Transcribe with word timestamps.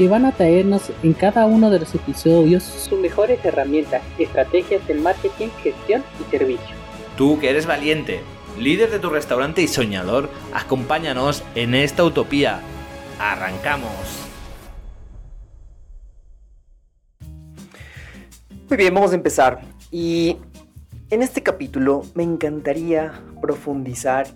que 0.00 0.08
van 0.08 0.24
a 0.24 0.32
traernos 0.32 0.90
en 1.02 1.12
cada 1.12 1.44
uno 1.44 1.68
de 1.68 1.80
los 1.80 1.94
episodios 1.94 2.62
sus 2.62 2.98
mejores 2.98 3.44
herramientas, 3.44 4.00
estrategias 4.18 4.88
del 4.88 4.98
marketing, 5.02 5.48
gestión 5.62 6.02
y 6.18 6.30
servicio. 6.30 6.74
Tú 7.18 7.38
que 7.38 7.50
eres 7.50 7.66
valiente, 7.66 8.22
líder 8.58 8.90
de 8.90 8.98
tu 8.98 9.10
restaurante 9.10 9.60
y 9.60 9.68
soñador, 9.68 10.30
acompáñanos 10.54 11.44
en 11.54 11.74
esta 11.74 12.02
utopía. 12.02 12.62
¡Arrancamos! 13.18 13.90
Muy 18.70 18.78
bien, 18.78 18.94
vamos 18.94 19.12
a 19.12 19.16
empezar. 19.16 19.60
Y 19.90 20.38
en 21.10 21.20
este 21.20 21.42
capítulo 21.42 22.04
me 22.14 22.22
encantaría 22.22 23.20
profundizar 23.42 24.28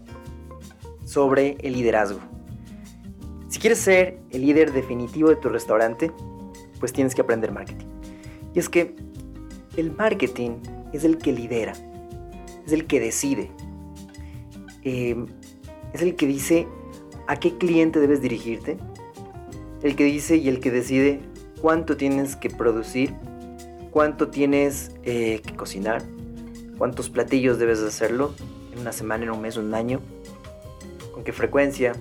sobre 1.06 1.56
el 1.62 1.72
liderazgo. 1.72 2.33
Si 3.54 3.60
quieres 3.60 3.78
ser 3.78 4.18
el 4.32 4.42
líder 4.42 4.72
definitivo 4.72 5.28
de 5.28 5.36
tu 5.36 5.48
restaurante, 5.48 6.10
pues 6.80 6.92
tienes 6.92 7.14
que 7.14 7.20
aprender 7.20 7.52
marketing. 7.52 7.86
Y 8.52 8.58
es 8.58 8.68
que 8.68 8.96
el 9.76 9.92
marketing 9.92 10.56
es 10.92 11.04
el 11.04 11.18
que 11.18 11.32
lidera, 11.32 11.72
es 12.66 12.72
el 12.72 12.88
que 12.88 12.98
decide, 12.98 13.52
em, 14.82 15.26
es 15.92 16.02
el 16.02 16.16
que 16.16 16.26
dice 16.26 16.66
a 17.28 17.36
qué 17.36 17.56
cliente 17.56 18.00
debes 18.00 18.20
dirigirte, 18.20 18.76
el 19.84 19.94
que 19.94 20.02
dice 20.02 20.34
y 20.34 20.48
el 20.48 20.58
que 20.58 20.72
decide 20.72 21.20
cuánto 21.62 21.96
tienes 21.96 22.34
que 22.34 22.50
producir, 22.50 23.14
cuánto 23.92 24.30
tienes 24.30 24.90
eh, 25.04 25.42
que 25.46 25.54
cocinar, 25.54 26.02
cuántos 26.76 27.08
platillos 27.08 27.60
debes 27.60 27.78
hacerlo 27.78 28.34
en 28.72 28.80
una 28.80 28.90
semana, 28.90 29.22
en 29.22 29.30
un 29.30 29.40
mes, 29.40 29.56
un 29.56 29.72
año, 29.74 30.00
con 31.12 31.22
qué 31.22 31.32
frecuencia, 31.32 31.92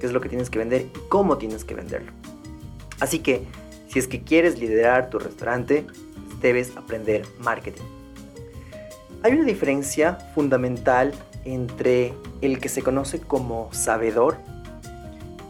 qué 0.00 0.06
es 0.06 0.12
lo 0.12 0.20
que 0.20 0.28
tienes 0.28 0.50
que 0.50 0.58
vender 0.58 0.82
y 0.82 0.90
cómo 1.08 1.38
tienes 1.38 1.64
que 1.64 1.74
venderlo. 1.74 2.12
Así 3.00 3.20
que, 3.20 3.44
si 3.88 3.98
es 3.98 4.08
que 4.08 4.22
quieres 4.22 4.58
liderar 4.58 5.10
tu 5.10 5.18
restaurante, 5.18 5.86
debes 6.40 6.76
aprender 6.76 7.26
marketing. 7.40 7.82
Hay 9.22 9.32
una 9.32 9.44
diferencia 9.44 10.14
fundamental 10.34 11.12
entre 11.44 12.14
el 12.40 12.60
que 12.60 12.68
se 12.68 12.82
conoce 12.82 13.20
como 13.20 13.68
sabedor, 13.72 14.36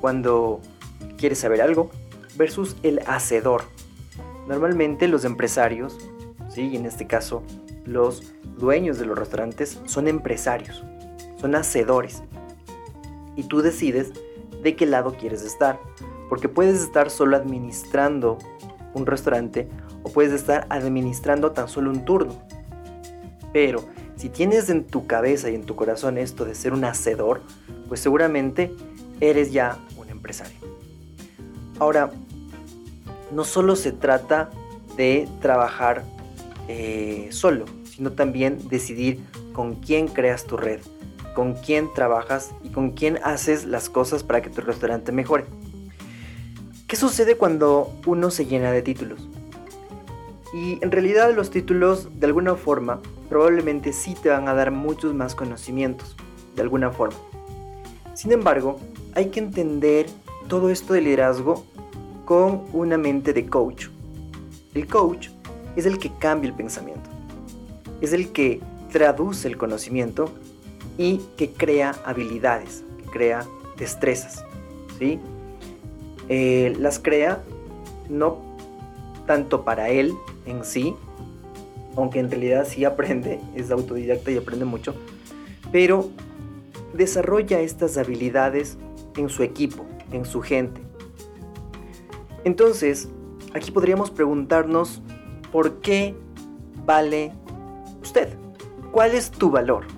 cuando 0.01 0.61
quieres 1.17 1.41
saber 1.41 1.61
algo, 1.61 1.91
versus 2.37 2.77
el 2.83 3.01
hacedor. 3.07 3.65
Normalmente 4.47 5.09
los 5.09 5.25
empresarios, 5.25 5.99
¿sí? 6.49 6.77
en 6.77 6.87
este 6.87 7.07
caso 7.07 7.43
los 7.85 8.23
dueños 8.59 8.99
de 8.99 9.07
los 9.07 9.19
restaurantes, 9.19 9.81
son 9.87 10.09
empresarios, 10.09 10.83
son 11.41 11.55
hacedores. 11.55 12.23
Y 13.37 13.45
tú 13.45 13.63
decides 13.63 14.13
de 14.62 14.77
qué 14.77 14.87
lado 14.87 15.14
quieres 15.19 15.42
estar. 15.42 15.81
Porque 16.28 16.48
puedes 16.48 16.83
estar 16.83 17.11
solo 17.11 17.37
administrando 17.37 18.39
un 18.95 19.06
restaurante 19.06 19.69
o 20.03 20.11
puedes 20.11 20.33
estar 20.33 20.67
administrando 20.70 21.53
tan 21.53 21.69
solo 21.69 21.91
un 21.91 22.05
turno. 22.05 22.34
Pero 23.53 23.84
si 24.17 24.29
tienes 24.29 24.69
en 24.69 24.84
tu 24.84 25.06
cabeza 25.06 25.51
y 25.51 25.55
en 25.55 25.64
tu 25.64 25.77
corazón 25.77 26.19
esto 26.19 26.45
de 26.45 26.55
ser 26.55 26.73
un 26.73 26.84
hacedor, 26.84 27.41
pues 27.89 28.01
seguramente 28.01 28.75
eres 29.20 29.53
ya 29.53 29.79
un 29.96 30.11
empresario. 30.11 30.58
Ahora, 31.79 32.11
no 33.33 33.45
solo 33.45 33.77
se 33.77 33.92
trata 33.92 34.51
de 34.96 35.29
trabajar 35.40 36.05
eh, 36.67 37.29
solo, 37.30 37.67
sino 37.85 38.13
también 38.13 38.69
decidir 38.69 39.20
con 39.52 39.77
quién 39.77 40.08
creas 40.08 40.45
tu 40.45 40.57
red 40.57 40.80
con 41.34 41.55
quién 41.55 41.92
trabajas 41.92 42.52
y 42.62 42.70
con 42.70 42.90
quién 42.90 43.18
haces 43.22 43.64
las 43.64 43.89
cosas 43.89 44.22
para 44.22 44.42
que 44.42 44.50
tu 44.50 44.61
restaurante 44.61 45.12
mejore. 45.12 45.46
¿Qué 46.86 46.96
sucede 46.96 47.36
cuando 47.36 47.92
uno 48.06 48.30
se 48.30 48.46
llena 48.46 48.72
de 48.72 48.83
títulos? 48.83 49.28
Y 50.55 50.83
en 50.83 50.90
realidad 50.90 51.34
los 51.34 51.50
títulos 51.50 52.08
de 52.18 52.27
alguna 52.27 52.55
forma 52.55 53.00
probablemente 53.28 53.92
sí 53.92 54.14
te 54.14 54.30
van 54.30 54.48
a 54.48 54.55
dar 54.55 54.70
muchos 54.70 55.14
más 55.14 55.34
conocimientos, 55.34 56.16
de 56.56 56.62
alguna 56.62 56.90
forma. 56.90 57.18
Sin 58.14 58.33
embargo, 58.33 58.80
hay 59.14 59.27
que 59.27 59.40
entender 59.40 60.06
todo 60.48 60.70
esto 60.70 60.95
de 60.95 61.02
liderazgo 61.02 61.66
con 62.24 62.64
una 62.72 62.96
mente 62.96 63.33
de 63.33 63.46
coach. 63.46 63.89
El 64.74 64.86
coach 64.86 65.28
es 65.77 65.86
el 65.86 65.98
que 65.98 66.10
cambia 66.18 66.48
el 66.48 66.56
pensamiento, 66.56 67.10
es 68.00 68.12
el 68.12 68.33
que 68.33 68.60
traduce 68.90 69.46
el 69.46 69.58
conocimiento 69.58 70.33
y 70.98 71.19
que 71.36 71.53
crea 71.53 71.95
habilidades, 72.05 72.85
que 72.98 73.05
crea 73.05 73.47
destrezas. 73.79 74.45
¿sí? 74.98 75.19
Eh, 76.29 76.77
las 76.79 76.98
crea 76.98 77.42
no 78.11 78.39
tanto 79.27 79.64
para 79.64 79.89
él 79.89 80.14
en 80.45 80.64
sí, 80.64 80.95
aunque 81.97 82.19
en 82.19 82.31
realidad 82.31 82.67
sí 82.69 82.85
aprende, 82.85 83.41
es 83.55 83.70
autodidacta 83.70 84.31
y 84.31 84.37
aprende 84.37 84.64
mucho, 84.64 84.95
pero 85.73 86.08
desarrolla 86.95 87.61
estas 87.61 87.97
habilidades 87.97 88.79
en 89.17 89.29
su 89.29 89.42
equipo, 89.42 89.85
en 90.13 90.25
su 90.25 90.41
gente. 90.41 90.81
Entonces, 92.45 93.08
aquí 93.53 93.70
podríamos 93.70 94.11
preguntarnos, 94.11 95.03
¿por 95.53 95.81
qué 95.81 96.14
vale 96.87 97.33
usted? 98.01 98.29
¿Cuál 98.92 99.14
es 99.14 99.31
tu 99.31 99.51
valor? 99.51 99.98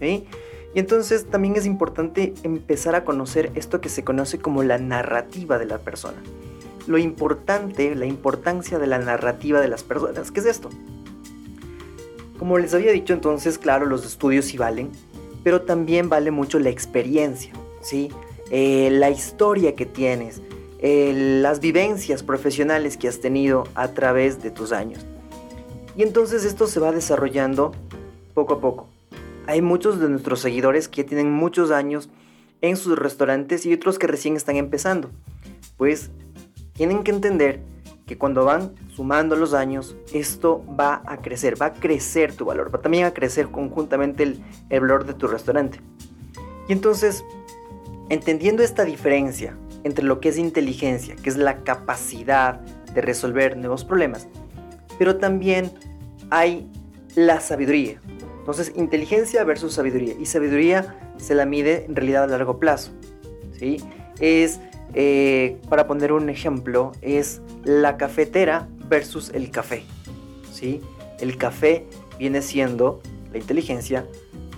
Y 0.00 0.78
entonces 0.78 1.26
también 1.26 1.56
es 1.56 1.66
importante 1.66 2.32
empezar 2.42 2.94
a 2.94 3.04
conocer 3.04 3.50
esto 3.54 3.80
que 3.80 3.88
se 3.88 4.04
conoce 4.04 4.38
como 4.38 4.62
la 4.62 4.78
narrativa 4.78 5.58
de 5.58 5.66
la 5.66 5.78
persona. 5.78 6.18
Lo 6.86 6.98
importante, 6.98 7.94
la 7.94 8.06
importancia 8.06 8.78
de 8.78 8.86
la 8.86 8.98
narrativa 8.98 9.60
de 9.60 9.68
las 9.68 9.82
personas. 9.82 10.30
¿Qué 10.30 10.40
es 10.40 10.46
esto? 10.46 10.70
Como 12.38 12.58
les 12.58 12.72
había 12.72 12.92
dicho 12.92 13.12
entonces, 13.12 13.58
claro, 13.58 13.84
los 13.86 14.06
estudios 14.06 14.46
sí 14.46 14.56
valen, 14.56 14.90
pero 15.42 15.62
también 15.62 16.08
vale 16.08 16.30
mucho 16.30 16.58
la 16.58 16.70
experiencia, 16.70 17.52
¿sí? 17.82 18.10
Eh, 18.50 18.90
la 18.92 19.10
historia 19.10 19.74
que 19.74 19.86
tienes, 19.86 20.40
eh, 20.78 21.12
las 21.42 21.60
vivencias 21.60 22.22
profesionales 22.22 22.96
que 22.96 23.08
has 23.08 23.20
tenido 23.20 23.64
a 23.74 23.88
través 23.88 24.42
de 24.42 24.50
tus 24.50 24.72
años. 24.72 25.04
Y 25.96 26.02
entonces 26.02 26.44
esto 26.44 26.66
se 26.66 26.80
va 26.80 26.92
desarrollando 26.92 27.72
poco 28.34 28.54
a 28.54 28.60
poco 28.60 28.88
hay 29.46 29.62
muchos 29.62 30.00
de 30.00 30.08
nuestros 30.08 30.40
seguidores 30.40 30.88
que 30.88 31.04
tienen 31.04 31.32
muchos 31.32 31.70
años 31.70 32.10
en 32.60 32.76
sus 32.76 32.98
restaurantes 32.98 33.66
y 33.66 33.72
otros 33.72 33.98
que 33.98 34.06
recién 34.06 34.36
están 34.36 34.56
empezando. 34.56 35.10
Pues 35.76 36.10
tienen 36.72 37.02
que 37.02 37.10
entender 37.10 37.60
que 38.06 38.18
cuando 38.18 38.44
van 38.44 38.74
sumando 38.88 39.36
los 39.36 39.54
años, 39.54 39.96
esto 40.12 40.64
va 40.78 41.02
a 41.06 41.18
crecer, 41.18 41.60
va 41.60 41.66
a 41.66 41.72
crecer 41.72 42.34
tu 42.34 42.44
valor, 42.44 42.74
va 42.74 42.80
también 42.80 43.04
a 43.04 43.12
crecer 43.12 43.48
conjuntamente 43.48 44.24
el, 44.24 44.42
el 44.68 44.80
valor 44.80 45.06
de 45.06 45.14
tu 45.14 45.26
restaurante. 45.26 45.80
Y 46.68 46.72
entonces, 46.72 47.24
entendiendo 48.08 48.62
esta 48.62 48.84
diferencia 48.84 49.56
entre 49.84 50.04
lo 50.04 50.20
que 50.20 50.28
es 50.28 50.38
inteligencia, 50.38 51.16
que 51.16 51.30
es 51.30 51.36
la 51.36 51.58
capacidad 51.58 52.60
de 52.94 53.00
resolver 53.00 53.56
nuevos 53.56 53.84
problemas, 53.84 54.28
pero 54.98 55.16
también 55.16 55.72
hay 56.30 56.68
la 57.16 57.40
sabiduría, 57.40 58.00
entonces, 58.40 58.72
inteligencia 58.74 59.44
versus 59.44 59.74
sabiduría. 59.74 60.14
Y 60.18 60.26
sabiduría 60.26 60.96
se 61.18 61.34
la 61.34 61.46
mide 61.46 61.84
en 61.84 61.94
realidad 61.94 62.24
a 62.24 62.26
largo 62.26 62.58
plazo. 62.58 62.90
¿sí? 63.56 63.76
Es, 64.18 64.60
eh, 64.94 65.58
para 65.68 65.86
poner 65.86 66.12
un 66.12 66.28
ejemplo, 66.28 66.92
es 67.02 67.42
la 67.62 67.96
cafetera 67.96 68.66
versus 68.88 69.30
el 69.34 69.50
café. 69.50 69.84
¿sí? 70.52 70.80
El 71.20 71.36
café 71.36 71.86
viene 72.18 72.42
siendo 72.42 73.00
la 73.30 73.38
inteligencia, 73.38 74.06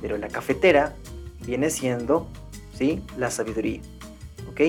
pero 0.00 0.16
la 0.16 0.28
cafetera 0.28 0.94
viene 1.44 1.68
siendo 1.68 2.28
¿sí? 2.72 3.02
la 3.18 3.30
sabiduría. 3.30 3.80
¿ok? 4.50 4.60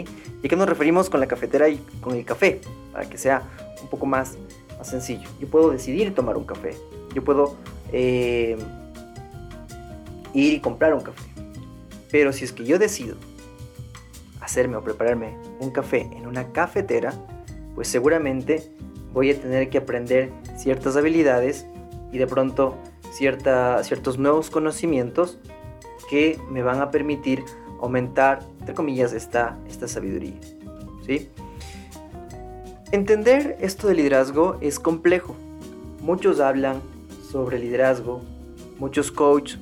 ¿Y 0.41 0.47
a 0.47 0.49
qué 0.49 0.55
nos 0.55 0.67
referimos 0.67 1.09
con 1.09 1.19
la 1.19 1.27
cafetera 1.27 1.69
y 1.69 1.77
con 2.01 2.15
el 2.15 2.25
café? 2.25 2.59
Para 2.91 3.07
que 3.07 3.17
sea 3.17 3.43
un 3.81 3.87
poco 3.87 4.05
más, 4.05 4.33
más 4.77 4.89
sencillo. 4.89 5.29
Yo 5.39 5.47
puedo 5.47 5.69
decidir 5.69 6.15
tomar 6.15 6.35
un 6.35 6.45
café. 6.45 6.75
Yo 7.13 7.23
puedo... 7.23 7.55
Eh, 7.93 8.57
ir 10.33 10.53
y 10.53 10.59
comprar 10.59 10.93
un 10.93 11.01
café. 11.01 11.21
Pero 12.11 12.33
si 12.33 12.43
es 12.43 12.51
que 12.51 12.65
yo 12.65 12.79
decido 12.79 13.15
hacerme 14.41 14.75
o 14.75 14.83
prepararme 14.83 15.37
un 15.59 15.71
café 15.71 16.09
en 16.11 16.27
una 16.27 16.51
cafetera, 16.51 17.13
pues 17.75 17.87
seguramente 17.87 18.71
voy 19.13 19.31
a 19.31 19.39
tener 19.39 19.69
que 19.69 19.77
aprender 19.77 20.31
ciertas 20.57 20.97
habilidades 20.97 21.65
y 22.11 22.17
de 22.17 22.27
pronto 22.27 22.77
cierta, 23.11 23.83
ciertos 23.83 24.17
nuevos 24.17 24.49
conocimientos 24.49 25.39
que 26.09 26.39
me 26.49 26.63
van 26.63 26.81
a 26.81 26.91
permitir 26.91 27.43
aumentar, 27.79 28.39
entre 28.59 28.73
comillas, 28.73 29.13
esta, 29.13 29.57
esta 29.67 29.87
sabiduría. 29.87 30.39
¿sí? 31.05 31.29
Entender 32.91 33.57
esto 33.59 33.87
del 33.87 33.97
liderazgo 33.97 34.57
es 34.61 34.79
complejo. 34.79 35.35
Muchos 36.01 36.39
hablan 36.39 36.81
sobre 37.33 37.57
liderazgo, 37.57 38.21
muchos 38.77 39.11
coaches 39.11 39.57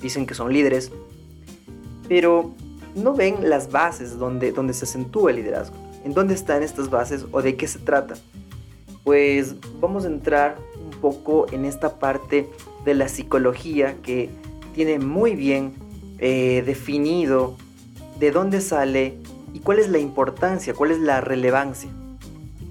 dicen 0.00 0.26
que 0.26 0.34
son 0.34 0.52
líderes, 0.52 0.92
pero 2.08 2.54
no 2.94 3.14
ven 3.14 3.50
las 3.50 3.72
bases 3.72 4.16
donde, 4.16 4.52
donde 4.52 4.72
se 4.72 4.84
acentúa 4.84 5.30
el 5.30 5.38
liderazgo. 5.38 5.74
¿En 6.04 6.14
dónde 6.14 6.34
están 6.34 6.62
estas 6.62 6.88
bases 6.88 7.26
o 7.32 7.42
de 7.42 7.56
qué 7.56 7.66
se 7.66 7.80
trata? 7.80 8.14
Pues 9.02 9.56
vamos 9.80 10.04
a 10.04 10.06
entrar 10.06 10.56
un 10.80 11.00
poco 11.00 11.46
en 11.50 11.64
esta 11.64 11.98
parte 11.98 12.48
de 12.84 12.94
la 12.94 13.08
psicología 13.08 13.96
que 14.04 14.30
tiene 14.72 15.00
muy 15.00 15.34
bien 15.34 15.74
eh, 16.20 16.62
definido 16.64 17.56
de 18.20 18.30
dónde 18.30 18.60
sale 18.60 19.18
y 19.52 19.58
cuál 19.58 19.80
es 19.80 19.88
la 19.88 19.98
importancia, 19.98 20.74
cuál 20.74 20.92
es 20.92 21.00
la 21.00 21.20
relevancia. 21.20 21.90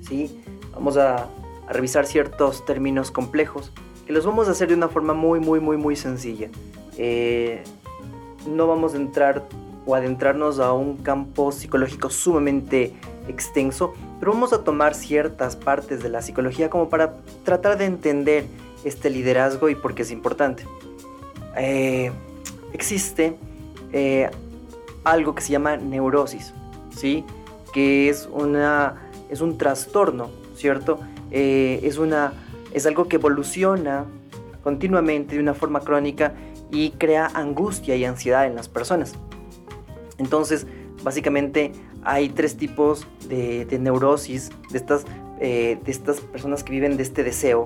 ¿sí? 0.08 0.42
Vamos 0.74 0.96
a, 0.96 1.28
revisar 1.68 2.06
ciertos 2.06 2.66
términos 2.66 3.12
complejos 3.12 3.72
que 4.06 4.14
los 4.14 4.26
vamos 4.26 4.48
a 4.48 4.52
hacer 4.52 4.70
de 4.70 4.76
una 4.76 4.88
forma 4.88 5.14
muy, 5.14 5.40
muy, 5.40 5.60
muy, 5.60 5.78
muy 5.78 5.96
sencilla. 5.96 6.50
Eh, 6.98 7.64
no 8.48 8.68
vamos 8.68 8.94
a 8.94 8.98
entrar 8.98 9.44
o 9.86 9.96
adentrarnos 9.96 10.60
a 10.60 10.74
un 10.74 10.98
campo 10.98 11.52
psicológico 11.52 12.10
sumamente 12.10 12.94
extenso, 13.28 13.94
pero 14.20 14.32
vamos 14.34 14.54
a 14.54 14.64
tomar 14.64 14.94
ciertas 14.94 15.56
partes 15.56 16.02
de 16.02 16.10
la 16.10 16.22
psicología 16.22 16.70
como 16.70 16.90
para 16.90 17.18
tratar 17.44 17.78
de 17.78 17.86
entender 17.86 18.46
este 18.84 19.10
liderazgo 19.10 19.70
y 19.70 19.76
por 19.76 19.96
qué 19.96 20.04
es 20.04 20.12
importante. 20.12 20.66
Eh, 21.58 22.12
existe 22.74 23.36
eh, 23.92 24.30
algo 25.04 25.36
que 25.36 25.42
se 25.42 25.52
llama 25.52 25.78
neurosis, 25.78 26.54
¿sí? 26.96 27.24
que 27.74 28.10
es, 28.10 28.30
una, 28.32 29.10
es 29.30 29.42
un 29.42 29.58
trastorno, 29.58 30.30
¿cierto? 30.56 31.00
Es, 31.32 31.98
una, 31.98 32.32
es 32.76 32.86
algo 32.86 33.08
que 33.08 33.16
evoluciona 33.16 34.06
continuamente 34.64 35.36
de 35.36 35.42
una 35.42 35.54
forma 35.54 35.80
crónica 35.80 36.34
y 36.72 36.92
crea 36.92 37.28
angustia 37.34 37.96
y 37.96 38.06
ansiedad 38.06 38.46
en 38.46 38.56
las 38.56 38.68
personas. 38.68 39.14
Entonces, 40.18 40.68
básicamente 41.04 41.72
hay 42.04 42.30
tres 42.30 42.58
tipos 42.58 43.08
de, 43.28 43.68
neurosis 43.80 44.52
de 44.72 44.78
estas, 44.78 45.06
de 45.40 45.80
estas 45.86 46.20
personas 46.22 46.64
que 46.64 46.72
viven 46.72 46.98
de 46.98 47.04
este 47.04 47.24
deseo. 47.24 47.66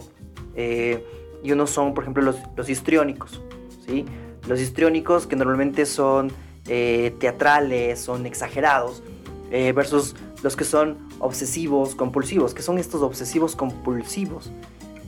y 0.56 1.51
unos 1.51 1.69
son, 1.69 1.94
por 1.94 2.03
ejemplo, 2.03 2.23
los, 2.23 2.38
los 2.56 2.69
histriónicos. 2.69 3.41
¿sí? 3.85 4.06
Los 4.47 4.59
histriónicos 4.59 5.27
que 5.27 5.35
normalmente 5.35 5.85
son 5.85 6.31
eh, 6.67 7.15
teatrales, 7.19 8.00
son 8.00 8.27
exagerados, 8.27 9.01
eh, 9.50 9.71
versus 9.71 10.15
los 10.44 10.56
que 10.56 10.63
son 10.63 10.97
obsesivos 11.17 11.95
compulsivos. 11.95 12.53
que 12.53 12.61
son 12.61 12.77
estos 12.77 13.01
obsesivos 13.01 13.56
compulsivos? 13.56 14.51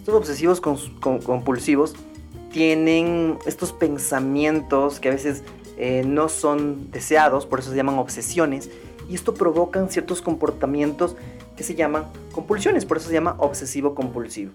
Estos 0.02 0.16
obsesivos 0.16 0.60
compulsivos 0.60 1.94
tienen 2.52 3.38
estos 3.46 3.72
pensamientos 3.72 5.00
que 5.00 5.10
a 5.10 5.12
veces 5.12 5.44
eh, 5.78 6.02
no 6.04 6.28
son 6.28 6.90
deseados, 6.90 7.46
por 7.46 7.60
eso 7.60 7.70
se 7.70 7.76
llaman 7.76 8.00
obsesiones, 8.00 8.72
y 9.08 9.14
esto 9.14 9.36
provocan 9.36 9.92
ciertos 9.92 10.24
comportamientos 10.24 11.16
que 11.56 11.62
se 11.62 11.76
llaman 11.76 12.06
compulsiones, 12.32 12.84
por 12.84 12.98
eso 12.98 13.10
se 13.10 13.14
llama 13.14 13.36
obsesivo 13.38 13.94
compulsivo. 13.94 14.54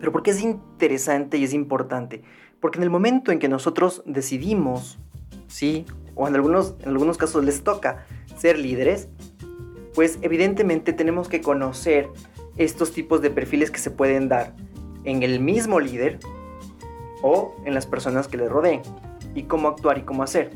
Pero 0.00 0.12
¿por 0.12 0.22
qué 0.22 0.32
es 0.32 0.42
interesante 0.42 1.38
y 1.38 1.44
es 1.44 1.54
importante? 1.54 2.22
Porque 2.60 2.76
en 2.76 2.82
el 2.82 2.90
momento 2.90 3.32
en 3.32 3.38
que 3.38 3.48
nosotros 3.48 4.02
decidimos, 4.04 4.98
¿sí? 5.48 5.86
O 6.14 6.28
en 6.28 6.34
algunos, 6.34 6.74
en 6.82 6.90
algunos 6.90 7.16
casos 7.16 7.42
les 7.42 7.64
toca 7.64 8.04
ser 8.36 8.58
líderes, 8.58 9.08
pues 9.94 10.18
evidentemente 10.20 10.92
tenemos 10.92 11.26
que 11.26 11.40
conocer 11.40 12.10
estos 12.56 12.92
tipos 12.92 13.22
de 13.22 13.30
perfiles 13.30 13.70
que 13.70 13.78
se 13.78 13.90
pueden 13.90 14.28
dar 14.28 14.54
en 15.04 15.22
el 15.22 15.40
mismo 15.40 15.80
líder 15.80 16.18
o 17.22 17.54
en 17.64 17.74
las 17.74 17.86
personas 17.86 18.28
que 18.28 18.36
le 18.36 18.48
rodeen 18.48 18.82
y 19.34 19.44
cómo 19.44 19.68
actuar 19.68 19.98
y 19.98 20.02
cómo 20.02 20.22
hacer. 20.22 20.50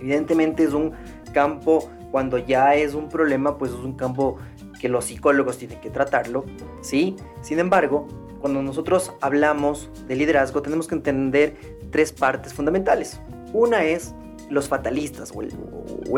Evidentemente 0.00 0.64
es 0.64 0.72
un 0.72 0.92
campo, 1.32 1.90
cuando 2.10 2.38
ya 2.38 2.74
es 2.74 2.94
un 2.94 3.08
problema, 3.08 3.58
pues 3.58 3.72
es 3.72 3.78
un 3.78 3.94
campo 3.94 4.36
que 4.80 4.88
los 4.88 5.06
psicólogos 5.06 5.58
tienen 5.58 5.80
que 5.80 5.90
tratarlo, 5.90 6.44
¿sí? 6.80 7.16
Sin 7.42 7.58
embargo, 7.58 8.06
cuando 8.40 8.62
nosotros 8.62 9.12
hablamos 9.20 9.90
de 10.06 10.14
liderazgo 10.14 10.62
tenemos 10.62 10.86
que 10.86 10.94
entender 10.94 11.56
tres 11.90 12.12
partes 12.12 12.54
fundamentales. 12.54 13.20
Una 13.52 13.84
es 13.84 14.14
los 14.50 14.68
fatalistas 14.68 15.32
o 15.34 15.42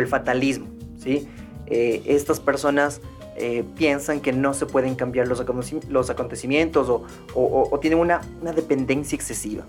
el, 0.00 0.06
fatalismo. 0.06 0.66
¿sí? 0.96 1.28
Eh, 1.66 2.02
estas 2.06 2.40
personas 2.40 3.00
eh, 3.40 3.64
piensan 3.76 4.20
que 4.20 4.32
no 4.32 4.52
se 4.54 4.66
pueden 4.66 4.94
cambiar 4.94 5.26
los, 5.26 5.40
acontecimientos 5.40 6.88
o, 7.34 7.78
tienen 7.80 7.98
una, 7.98 8.20
una, 8.40 8.52
dependencia 8.52 9.16
excesiva. 9.16 9.64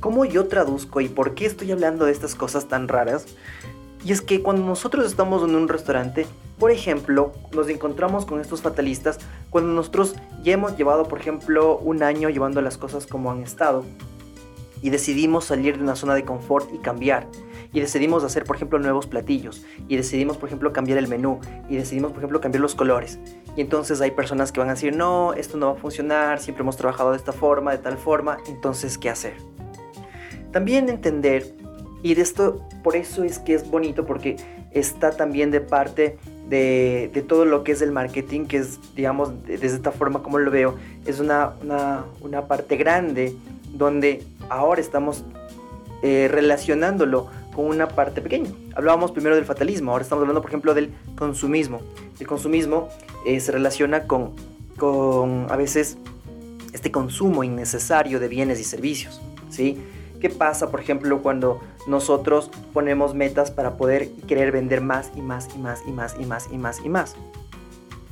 ¿Cómo 0.00 0.24
yo 0.24 0.46
traduzco 0.48 1.00
y 1.00 1.08
por 1.08 1.34
qué 1.34 1.46
estoy 1.46 1.70
hablando 1.72 2.04
de 2.04 2.12
estas 2.12 2.34
cosas 2.34 2.66
tan 2.66 2.88
raras? 2.88 3.26
Y 4.04 4.12
es 4.12 4.22
que 4.22 4.42
cuando 4.42 4.64
nosotros 4.64 5.06
estamos 5.06 5.42
en 5.48 5.54
un 5.54 5.68
restaurante, 5.68 6.26
por 6.58 6.70
ejemplo, 6.70 7.32
nos 7.52 7.68
encontramos 7.68 8.26
con 8.26 8.40
estos 8.40 8.62
fatalistas 8.62 9.18
cuando 9.50 9.72
nosotros 9.72 10.16
ya 10.42 10.54
hemos 10.54 10.76
llevado, 10.76 11.04
por 11.04 11.20
ejemplo, 11.20 11.78
un 11.78 12.02
año 12.02 12.28
llevando 12.28 12.60
las 12.60 12.76
cosas 12.76 13.06
como 13.06 13.30
han 13.30 13.42
estado 13.42 13.84
y 14.82 14.90
decidimos 14.90 15.44
salir 15.44 15.76
de 15.76 15.84
una 15.84 15.96
zona 15.96 16.14
de 16.14 16.24
confort 16.24 16.72
y 16.74 16.78
cambiar. 16.78 17.26
Y 17.72 17.80
decidimos 17.80 18.24
hacer, 18.24 18.44
por 18.44 18.56
ejemplo, 18.56 18.78
nuevos 18.78 19.06
platillos. 19.06 19.64
Y 19.88 19.96
decidimos, 19.96 20.36
por 20.36 20.48
ejemplo, 20.48 20.72
cambiar 20.72 20.98
el 20.98 21.08
menú. 21.08 21.40
Y 21.68 21.76
decidimos, 21.76 22.10
por 22.10 22.18
ejemplo, 22.18 22.40
cambiar 22.40 22.62
los 22.62 22.74
colores. 22.74 23.18
Y 23.56 23.60
entonces 23.60 24.00
hay 24.00 24.10
personas 24.10 24.50
que 24.52 24.60
van 24.60 24.68
a 24.70 24.74
decir, 24.74 24.96
no, 24.96 25.34
esto 25.34 25.56
no 25.56 25.66
va 25.66 25.72
a 25.72 25.76
funcionar, 25.76 26.40
siempre 26.40 26.62
hemos 26.62 26.76
trabajado 26.76 27.12
de 27.12 27.16
esta 27.16 27.32
forma, 27.32 27.72
de 27.72 27.78
tal 27.78 27.96
forma. 27.96 28.38
Entonces, 28.48 28.98
¿qué 28.98 29.08
hacer? 29.08 29.34
También 30.52 30.88
entender 30.88 31.54
y 32.02 32.14
de 32.14 32.22
esto, 32.22 32.66
por 32.82 32.96
eso 32.96 33.24
es 33.24 33.38
que 33.38 33.54
es 33.54 33.70
bonito, 33.70 34.06
porque 34.06 34.36
está 34.72 35.10
también 35.10 35.50
de 35.50 35.60
parte 35.60 36.16
de, 36.48 37.10
de 37.12 37.22
todo 37.22 37.44
lo 37.44 37.62
que 37.62 37.72
es 37.72 37.82
el 37.82 37.92
marketing, 37.92 38.46
que 38.46 38.58
es, 38.58 38.78
digamos, 38.94 39.30
desde 39.44 39.66
esta 39.66 39.92
forma 39.92 40.22
como 40.22 40.38
lo 40.38 40.50
veo, 40.50 40.76
es 41.06 41.20
una, 41.20 41.52
una, 41.62 42.04
una 42.22 42.46
parte 42.46 42.76
grande 42.76 43.34
donde 43.74 44.24
ahora 44.48 44.80
estamos 44.80 45.24
eh, 46.02 46.28
relacionándolo 46.30 47.28
con 47.54 47.66
una 47.66 47.88
parte 47.88 48.20
pequeña. 48.20 48.50
Hablábamos 48.74 49.12
primero 49.12 49.34
del 49.34 49.44
fatalismo, 49.44 49.92
ahora 49.92 50.02
estamos 50.02 50.22
hablando, 50.22 50.40
por 50.40 50.50
ejemplo, 50.50 50.74
del 50.74 50.92
consumismo. 51.16 51.80
El 52.18 52.26
consumismo 52.26 52.88
eh, 53.26 53.40
se 53.40 53.52
relaciona 53.52 54.06
con, 54.06 54.32
con, 54.76 55.46
a 55.50 55.56
veces, 55.56 55.98
este 56.72 56.90
consumo 56.90 57.42
innecesario 57.44 58.20
de 58.20 58.28
bienes 58.28 58.60
y 58.60 58.64
servicios, 58.64 59.20
¿sí? 59.48 59.78
¿Qué 60.20 60.28
pasa, 60.28 60.70
por 60.70 60.80
ejemplo, 60.80 61.22
cuando 61.22 61.60
nosotros 61.86 62.50
ponemos 62.72 63.14
metas 63.14 63.50
para 63.50 63.76
poder 63.76 64.10
querer 64.28 64.52
vender 64.52 64.82
más 64.82 65.10
y 65.16 65.22
más 65.22 65.48
y 65.56 65.58
más 65.58 65.82
y 65.86 65.92
más 65.92 66.14
y 66.20 66.26
más 66.26 66.48
y 66.52 66.58
más 66.58 66.80
y 66.84 66.88
más? 66.90 67.16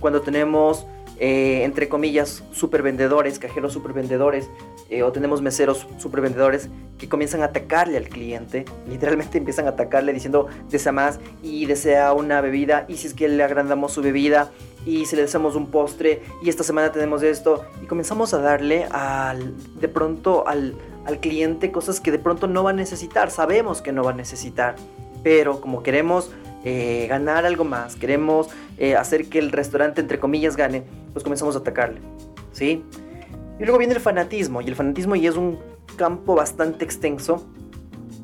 Cuando 0.00 0.22
tenemos, 0.22 0.86
eh, 1.20 1.64
entre 1.64 1.88
comillas, 1.88 2.44
super 2.52 2.82
vendedores, 2.82 3.38
cajeros 3.38 3.72
super 3.72 3.92
vendedores, 3.92 4.48
eh, 4.88 5.02
o 5.02 5.10
tenemos 5.10 5.42
meseros 5.42 5.86
super 5.98 6.20
vendedores 6.20 6.68
que 6.96 7.08
comienzan 7.08 7.42
a 7.42 7.46
atacarle 7.46 7.96
al 7.96 8.08
cliente, 8.08 8.64
literalmente 8.88 9.38
empiezan 9.38 9.66
a 9.66 9.70
atacarle 9.70 10.12
diciendo 10.12 10.46
desea 10.70 10.92
más 10.92 11.18
y 11.42 11.66
desea 11.66 12.12
una 12.12 12.40
bebida 12.40 12.84
y 12.88 12.96
si 12.96 13.08
es 13.08 13.14
que 13.14 13.28
le 13.28 13.42
agrandamos 13.42 13.92
su 13.92 14.02
bebida 14.02 14.50
y 14.86 15.06
si 15.06 15.16
le 15.16 15.22
deseamos 15.22 15.56
un 15.56 15.70
postre 15.70 16.22
y 16.42 16.48
esta 16.48 16.62
semana 16.62 16.92
tenemos 16.92 17.22
esto 17.22 17.64
y 17.82 17.86
comenzamos 17.86 18.32
a 18.32 18.38
darle 18.38 18.84
al, 18.90 19.54
de 19.80 19.88
pronto 19.88 20.46
al, 20.46 20.76
al 21.04 21.18
cliente 21.18 21.72
cosas 21.72 22.00
que 22.00 22.12
de 22.12 22.18
pronto 22.18 22.46
no 22.46 22.62
va 22.62 22.70
a 22.70 22.74
necesitar, 22.74 23.30
sabemos 23.30 23.82
que 23.82 23.92
no 23.92 24.04
va 24.04 24.12
a 24.12 24.14
necesitar, 24.14 24.76
pero 25.22 25.60
como 25.60 25.82
queremos 25.82 26.30
eh, 26.64 27.06
ganar 27.08 27.46
algo 27.46 27.64
más, 27.64 27.94
queremos 27.96 28.48
eh, 28.78 28.96
hacer 28.96 29.28
que 29.28 29.38
el 29.38 29.52
restaurante 29.52 30.00
entre 30.00 30.18
comillas 30.18 30.56
gane, 30.56 30.82
pues 31.12 31.22
comenzamos 31.22 31.56
a 31.56 31.60
atacarle, 31.60 32.00
¿sí? 32.52 32.84
Y 33.58 33.62
luego 33.62 33.78
viene 33.78 33.94
el 33.94 34.00
fanatismo, 34.00 34.60
y 34.60 34.66
el 34.66 34.74
fanatismo 34.74 35.16
y 35.16 35.26
es 35.26 35.36
un 35.36 35.58
campo 35.96 36.34
bastante 36.34 36.84
extenso, 36.84 37.44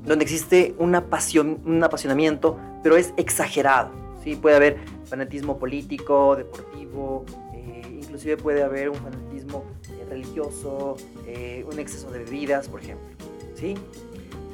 donde 0.04 0.24
existe 0.24 0.74
una 0.78 1.06
pasión, 1.06 1.60
un 1.64 1.82
apasionamiento, 1.82 2.58
pero 2.82 2.96
es 2.96 3.14
exagerado, 3.16 3.90
¿sí? 4.22 4.36
Puede 4.36 4.56
haber 4.56 4.76
fanatismo 5.04 5.58
político, 5.58 6.36
deportivo, 6.36 7.24
eh, 7.54 8.00
inclusive 8.02 8.36
puede 8.36 8.62
haber 8.62 8.90
un 8.90 8.96
fanatismo 8.96 9.64
religioso, 10.08 10.96
eh, 11.26 11.64
un 11.70 11.78
exceso 11.78 12.10
de 12.10 12.20
bebidas, 12.20 12.68
por 12.68 12.80
ejemplo. 12.80 13.06
¿sí? 13.54 13.74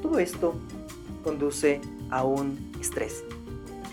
Todo 0.03 0.19
esto 0.19 0.55
conduce 1.23 1.81
a 2.11 2.25
un 2.25 2.73
estrés. 2.81 3.25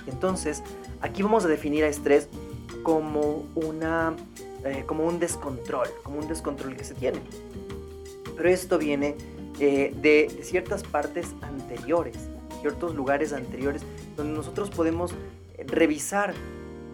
Entonces, 0.07 0.63
aquí 1.01 1.21
vamos 1.23 1.43
a 1.45 1.47
definir 1.47 1.83
a 1.83 1.87
estrés 1.87 2.29
como, 2.87 3.45
una, 3.55 4.15
eh, 4.63 4.85
como 4.85 5.05
un 5.05 5.19
descontrol, 5.19 5.89
como 6.03 6.19
un 6.19 6.27
descontrol 6.29 6.77
que 6.77 6.85
se 6.85 6.93
tiene. 6.93 7.19
Pero 8.37 8.47
esto 8.47 8.77
viene 8.77 9.15
eh, 9.59 9.93
de, 10.01 10.33
de 10.33 10.41
ciertas 10.41 10.83
partes 10.83 11.35
anteriores, 11.41 12.15
ciertos 12.61 12.95
lugares 12.95 13.33
anteriores, 13.33 13.81
donde 14.15 14.33
nosotros 14.35 14.69
podemos 14.69 15.13
revisar 15.57 16.33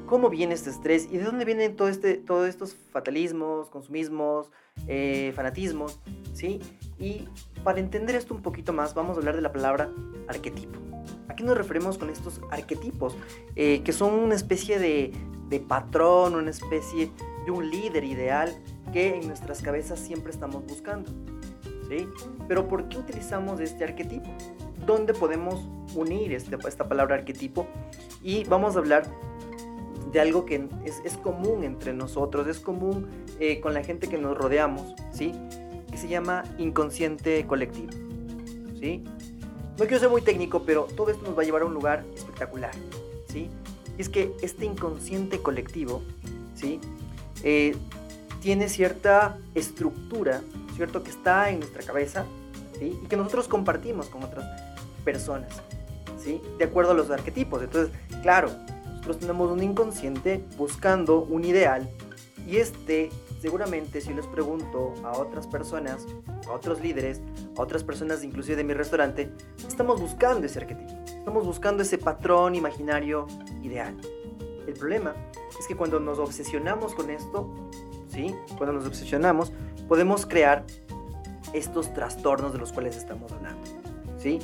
cómo 0.07 0.31
viene 0.31 0.55
este 0.55 0.71
estrés 0.71 1.07
y 1.11 1.17
de 1.17 1.25
dónde 1.25 1.45
vienen 1.45 1.75
todo 1.75 1.89
este, 1.89 2.15
todos 2.15 2.49
estos 2.49 2.75
fatalismos, 2.91 3.69
consumismos, 3.69 4.49
eh, 4.87 5.31
fanatismos, 5.35 5.99
¿sí? 6.33 6.59
Y 6.97 7.27
para 7.63 7.79
entender 7.79 8.15
esto 8.15 8.33
un 8.33 8.41
poquito 8.41 8.73
más, 8.73 8.95
vamos 8.95 9.15
a 9.15 9.19
hablar 9.19 9.35
de 9.35 9.43
la 9.43 9.51
palabra 9.51 9.91
arquetipo. 10.27 10.79
¿A 11.27 11.35
qué 11.35 11.43
nos 11.43 11.55
referimos 11.55 11.99
con 11.99 12.09
estos 12.09 12.41
arquetipos? 12.49 13.15
Eh, 13.55 13.83
que 13.83 13.93
son 13.93 14.15
una 14.15 14.33
especie 14.33 14.79
de, 14.79 15.13
de 15.53 15.59
patrón, 15.59 16.33
una 16.33 16.49
especie 16.49 17.11
de 17.45 17.51
un 17.51 17.69
líder 17.69 18.03
ideal 18.03 18.55
que 18.91 19.15
en 19.15 19.27
nuestras 19.27 19.61
cabezas 19.61 19.99
siempre 19.99 20.31
estamos 20.31 20.65
buscando. 20.65 21.11
¿sí? 21.87 22.07
Pero 22.47 22.67
¿por 22.67 22.89
qué 22.89 22.97
utilizamos 22.97 23.59
este 23.59 23.83
arquetipo? 23.83 24.29
¿Dónde 24.85 25.13
podemos 25.13 25.67
unir 25.95 26.33
este, 26.33 26.57
esta 26.67 26.87
palabra 26.89 27.15
arquetipo? 27.15 27.67
Y 28.23 28.45
vamos 28.45 28.75
a 28.75 28.79
hablar 28.79 29.03
de 30.11 30.19
algo 30.19 30.43
que 30.45 30.67
es, 30.85 31.01
es 31.05 31.17
común 31.17 31.63
entre 31.63 31.93
nosotros, 31.93 32.47
es 32.47 32.59
común 32.59 33.07
eh, 33.39 33.59
con 33.61 33.75
la 33.75 33.83
gente 33.83 34.09
que 34.09 34.17
nos 34.17 34.35
rodeamos, 34.35 34.95
¿sí? 35.11 35.33
Que 35.91 35.97
se 35.97 36.07
llama 36.07 36.43
inconsciente 36.57 37.45
colectivo, 37.45 37.91
¿sí? 38.79 39.03
No 39.77 39.85
quiero 39.85 39.99
ser 39.99 40.09
muy 40.09 40.21
técnico, 40.21 40.63
pero 40.63 40.87
todo 40.95 41.09
esto 41.11 41.23
nos 41.25 41.37
va 41.37 41.43
a 41.43 41.45
llevar 41.45 41.61
a 41.61 41.65
un 41.65 41.73
lugar 41.73 42.05
espectacular, 42.15 42.71
¿sí? 43.27 43.49
Y 43.97 44.01
es 44.01 44.09
que 44.09 44.33
este 44.41 44.65
inconsciente 44.65 45.39
colectivo, 45.39 46.01
¿sí? 46.55 46.79
Eh, 47.43 47.75
tiene 48.41 48.69
cierta 48.69 49.37
estructura, 49.55 50.41
¿cierto? 50.75 51.03
Que 51.03 51.11
está 51.11 51.49
en 51.49 51.59
nuestra 51.59 51.83
cabeza, 51.83 52.25
¿sí? 52.77 52.99
Y 53.03 53.07
que 53.07 53.15
nosotros 53.15 53.47
compartimos 53.47 54.07
con 54.07 54.23
otras 54.23 54.45
personas, 55.03 55.61
¿sí? 56.21 56.41
De 56.57 56.65
acuerdo 56.65 56.91
a 56.91 56.93
los 56.95 57.09
arquetipos. 57.09 57.61
Entonces, 57.61 57.93
claro, 58.21 58.49
nosotros 58.87 59.19
tenemos 59.19 59.51
un 59.51 59.61
inconsciente 59.63 60.43
buscando 60.57 61.19
un 61.21 61.45
ideal 61.45 61.89
y 62.47 62.57
este 62.57 63.09
seguramente 63.43 63.99
si 63.99 64.13
les 64.13 64.25
pregunto 64.25 64.93
a 65.03 65.17
otras 65.17 65.47
personas, 65.47 66.05
a 66.47 66.51
otros 66.53 66.79
líderes, 66.79 67.19
a 67.57 67.61
otras 67.61 67.83
personas 67.83 68.23
inclusive 68.23 68.55
de 68.55 68.63
mi 68.63 68.73
restaurante, 68.73 69.29
estamos 69.67 69.99
buscando 69.99 70.45
ese 70.45 70.59
arquetipo, 70.59 70.93
estamos 71.23 71.45
buscando 71.45 71.83
ese 71.83 71.97
patrón 71.97 72.53
imaginario 72.53 73.27
ideal. 73.61 73.95
El 74.67 74.73
problema 74.73 75.15
es 75.59 75.67
que 75.67 75.75
cuando 75.75 75.99
nos 75.99 76.19
obsesionamos 76.19 76.93
con 76.93 77.09
esto, 77.09 77.49
¿sí? 78.09 78.35
Cuando 78.57 78.73
nos 78.73 78.85
obsesionamos, 78.85 79.53
podemos 79.87 80.25
crear 80.25 80.65
estos 81.53 81.93
trastornos 81.93 82.53
de 82.53 82.59
los 82.59 82.71
cuales 82.73 82.97
estamos 82.97 83.31
hablando, 83.31 83.61
¿sí? 84.17 84.39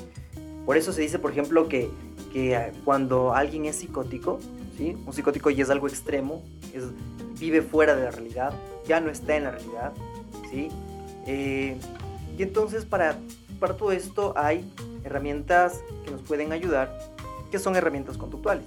Por 0.65 0.77
eso 0.77 0.93
se 0.93 1.01
dice, 1.01 1.19
por 1.19 1.31
ejemplo, 1.31 1.67
que 1.67 1.89
que 2.31 2.55
eh, 2.55 2.71
cuando 2.85 3.33
alguien 3.33 3.65
es 3.65 3.77
psicótico, 3.77 4.39
¿sí? 4.77 4.95
un 5.05 5.13
psicótico 5.13 5.49
ya 5.49 5.63
es 5.63 5.69
algo 5.69 5.87
extremo, 5.87 6.43
es, 6.73 6.83
vive 7.39 7.61
fuera 7.61 7.95
de 7.95 8.03
la 8.03 8.11
realidad, 8.11 8.53
ya 8.87 8.99
no 8.99 9.09
está 9.09 9.35
en 9.35 9.43
la 9.45 9.51
realidad, 9.51 9.93
¿sí? 10.49 10.69
Eh, 11.25 11.77
y 12.37 12.43
entonces 12.43 12.85
para, 12.85 13.17
para 13.59 13.75
todo 13.75 13.91
esto 13.91 14.33
hay 14.35 14.69
herramientas 15.03 15.81
que 16.05 16.11
nos 16.11 16.21
pueden 16.21 16.51
ayudar, 16.51 16.97
que 17.51 17.59
son 17.59 17.75
herramientas 17.75 18.17
conductuales, 18.17 18.65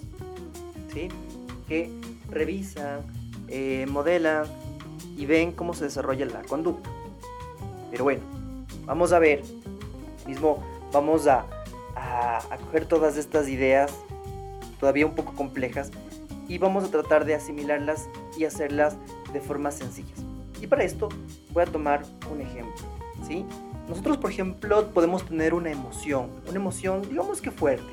¿sí? 0.93 1.09
que 1.69 1.91
revisan, 2.31 3.01
eh, 3.49 3.87
modelan 3.89 4.45
y 5.17 5.27
ven 5.27 5.53
cómo 5.53 5.75
se 5.75 5.85
desarrolla 5.85 6.27
la 6.27 6.43
conducta. 6.43 6.91
Pero 7.91 8.05
bueno, 8.05 8.23
vamos 8.87 9.13
a 9.13 9.19
ver, 9.19 9.43
mismo 10.27 10.63
vamos 10.93 11.27
a 11.27 11.47
a, 11.97 12.57
coger 12.59 12.87
todas 12.87 13.17
estas 13.17 13.49
ideas 13.49 13.93
todavía 14.81 15.07
un 15.07 15.15
poco 15.15 15.33
complejas 15.35 15.91
y 16.49 16.59
vamos 16.59 16.85
a 16.85 16.89
tratar 16.89 17.25
de 17.25 17.35
asimilarlas 17.35 18.09
y 18.37 18.45
hacerlas 18.45 18.97
de 19.33 19.41
formas 19.41 19.75
sencillas. 19.75 20.19
Y 20.61 20.67
para 20.67 20.85
esto 20.85 21.09
voy 21.51 21.63
a 21.63 21.67
tomar 21.67 22.03
un 22.31 22.41
ejemplo, 22.41 22.75
¿sí? 23.27 23.45
Nosotros, 23.93 24.17
por 24.17 24.31
ejemplo, 24.31 24.89
podemos 24.89 25.23
tener 25.27 25.53
una 25.53 25.71
emoción, 25.71 26.31
una 26.49 26.57
emoción, 26.57 27.03
digamos 27.03 27.43
que 27.43 27.51
fuerte, 27.51 27.93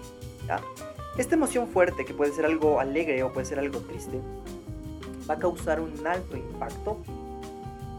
Esta 1.18 1.36
emoción 1.36 1.68
fuerte, 1.68 2.06
que 2.06 2.14
puede 2.14 2.32
ser 2.32 2.46
algo 2.46 2.80
alegre 2.80 3.22
o 3.22 3.34
puede 3.34 3.46
ser 3.46 3.60
algo 3.60 3.82
triste, 3.82 4.22
va 5.30 5.34
a 5.34 5.40
causar 5.40 5.82
un 5.82 6.08
alto 6.08 6.38
impacto, 6.38 7.00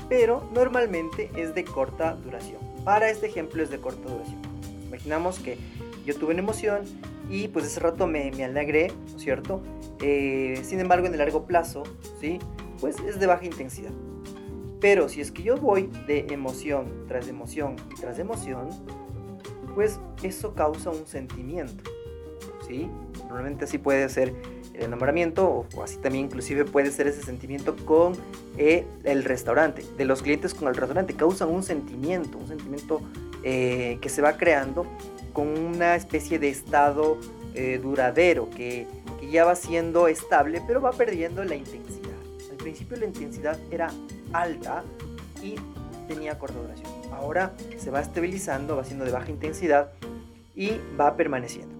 pero 0.08 0.48
normalmente 0.54 1.30
es 1.36 1.54
de 1.54 1.62
corta 1.62 2.14
duración. 2.14 2.58
Para 2.86 3.10
este 3.10 3.26
ejemplo 3.26 3.62
es 3.62 3.68
de 3.68 3.78
corta 3.82 4.08
duración. 4.08 4.40
Imaginamos 4.88 5.38
que 5.38 5.58
yo 6.06 6.16
tuve 6.16 6.32
una 6.32 6.40
emoción 6.40 6.84
y 7.28 7.48
pues 7.48 7.66
ese 7.66 7.80
rato 7.80 8.06
me, 8.06 8.30
me 8.30 8.44
alegré, 8.44 8.88
¿no 9.10 9.16
es 9.18 9.22
cierto? 9.22 9.60
Eh, 10.00 10.58
sin 10.64 10.80
embargo, 10.80 11.06
en 11.06 11.12
el 11.12 11.18
largo 11.18 11.44
plazo, 11.44 11.82
¿sí? 12.18 12.38
Pues 12.80 12.98
es 13.00 13.20
de 13.20 13.26
baja 13.26 13.44
intensidad. 13.44 13.92
Pero 14.80 15.08
si 15.08 15.20
es 15.20 15.30
que 15.30 15.42
yo 15.42 15.56
voy 15.56 15.90
de 16.06 16.26
emoción 16.30 17.04
tras 17.06 17.28
emoción 17.28 17.76
y 17.90 18.00
tras 18.00 18.18
emoción, 18.18 18.68
pues 19.74 20.00
eso 20.22 20.54
causa 20.54 20.90
un 20.90 21.06
sentimiento, 21.06 21.90
¿sí? 22.66 22.88
Normalmente 23.28 23.64
así 23.64 23.78
puede 23.78 24.08
ser 24.08 24.34
el 24.74 24.84
enamoramiento 24.84 25.66
o, 25.74 25.82
así 25.82 25.98
también 25.98 26.26
inclusive 26.26 26.64
puede 26.64 26.90
ser 26.90 27.06
ese 27.06 27.22
sentimiento 27.22 27.76
con 27.84 28.14
eh, 28.56 28.86
el 29.04 29.24
restaurante, 29.24 29.84
de 29.96 30.04
los 30.04 30.22
clientes 30.22 30.54
con 30.54 30.68
el 30.68 30.74
restaurante, 30.74 31.14
causan 31.14 31.50
un 31.50 31.62
sentimiento, 31.62 32.38
un 32.38 32.48
sentimiento 32.48 33.00
eh, 33.42 33.98
que 34.00 34.08
se 34.08 34.22
va 34.22 34.36
creando 34.36 34.86
con 35.32 35.48
una 35.48 35.94
especie 35.94 36.38
de 36.38 36.48
estado 36.48 37.18
eh, 37.54 37.78
duradero 37.82 38.48
que, 38.50 38.86
ya 39.30 39.44
va 39.44 39.54
siendo 39.54 40.08
estable, 40.08 40.60
pero 40.66 40.80
va 40.80 40.90
perdiendo 40.90 41.44
la 41.44 41.54
intensidad. 41.54 42.16
Al 42.50 42.56
principio 42.56 42.96
la 42.96 43.04
intensidad 43.04 43.56
era 43.70 43.88
alta 44.32 44.84
y 45.42 45.56
tenía 46.08 46.38
corta 46.38 46.58
duración. 46.58 46.88
Ahora 47.12 47.54
se 47.76 47.90
va 47.90 48.00
estabilizando, 48.00 48.76
va 48.76 48.84
siendo 48.84 49.04
de 49.04 49.12
baja 49.12 49.30
intensidad 49.30 49.92
y 50.54 50.72
va 50.98 51.16
permaneciendo. 51.16 51.74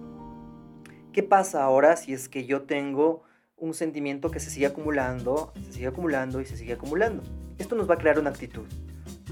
¿Qué 1.11 1.23
pasa 1.23 1.63
ahora 1.63 1.97
si 1.97 2.13
es 2.13 2.29
que 2.29 2.45
yo 2.45 2.63
tengo 2.63 3.23
un 3.57 3.73
sentimiento 3.73 4.31
que 4.31 4.39
se 4.39 4.49
sigue 4.49 4.65
acumulando, 4.65 5.51
se 5.65 5.73
sigue 5.73 5.87
acumulando 5.87 6.41
y 6.41 6.45
se 6.45 6.55
sigue 6.55 6.73
acumulando? 6.73 7.23
Esto 7.57 7.75
nos 7.75 7.89
va 7.89 7.95
a 7.95 7.97
crear 7.97 8.17
una 8.17 8.29
actitud. 8.29 8.65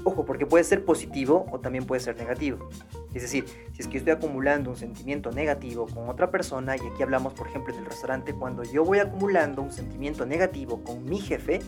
Ojo, 0.04 0.24
porque 0.24 0.46
puede 0.46 0.64
ser 0.64 0.84
positivo 0.84 1.46
o 1.50 1.60
también 1.60 1.84
puede 1.84 2.00
ser 2.00 2.16
negativo. 2.16 2.68
Es 3.12 3.22
decir, 3.22 3.44
si 3.72 3.82
es 3.82 3.88
que 3.88 3.98
estoy 3.98 4.12
acumulando 4.12 4.70
un 4.70 4.76
sentimiento 4.76 5.30
negativo 5.30 5.86
con 5.86 6.08
otra 6.08 6.30
persona, 6.30 6.76
y 6.76 6.80
aquí 6.80 7.02
hablamos 7.02 7.34
por 7.34 7.48
ejemplo 7.48 7.74
del 7.74 7.84
restaurante, 7.84 8.32
cuando 8.34 8.62
yo 8.62 8.84
voy 8.84 8.98
acumulando 8.98 9.62
un 9.62 9.72
sentimiento 9.72 10.24
negativo 10.24 10.82
con 10.84 11.04
mi 11.04 11.18
jefe, 11.18 11.60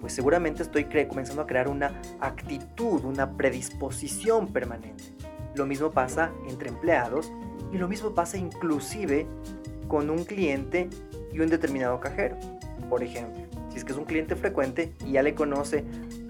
pues 0.00 0.12
seguramente 0.12 0.62
estoy 0.62 0.86
comenzando 1.08 1.42
a 1.42 1.46
crear 1.46 1.68
una 1.68 2.00
actitud, 2.20 3.04
una 3.04 3.36
predisposición 3.36 4.48
permanente. 4.52 5.04
Lo 5.54 5.66
mismo 5.66 5.90
pasa 5.90 6.32
entre 6.48 6.68
empleados 6.68 7.32
y 7.72 7.78
lo 7.78 7.88
mismo 7.88 8.14
pasa 8.14 8.36
inclusive 8.36 9.26
con 9.88 10.10
un 10.10 10.24
cliente 10.24 10.88
y 11.32 11.40
un 11.40 11.48
determinado 11.48 12.00
cajero. 12.00 12.36
Por 12.88 13.02
ejemplo, 13.02 13.42
si 13.70 13.78
es 13.78 13.84
que 13.84 13.92
es 13.92 13.98
un 13.98 14.04
cliente 14.04 14.36
frecuente 14.36 14.92
y 15.04 15.12
ya 15.12 15.22
le 15.22 15.34
conoce 15.34 15.84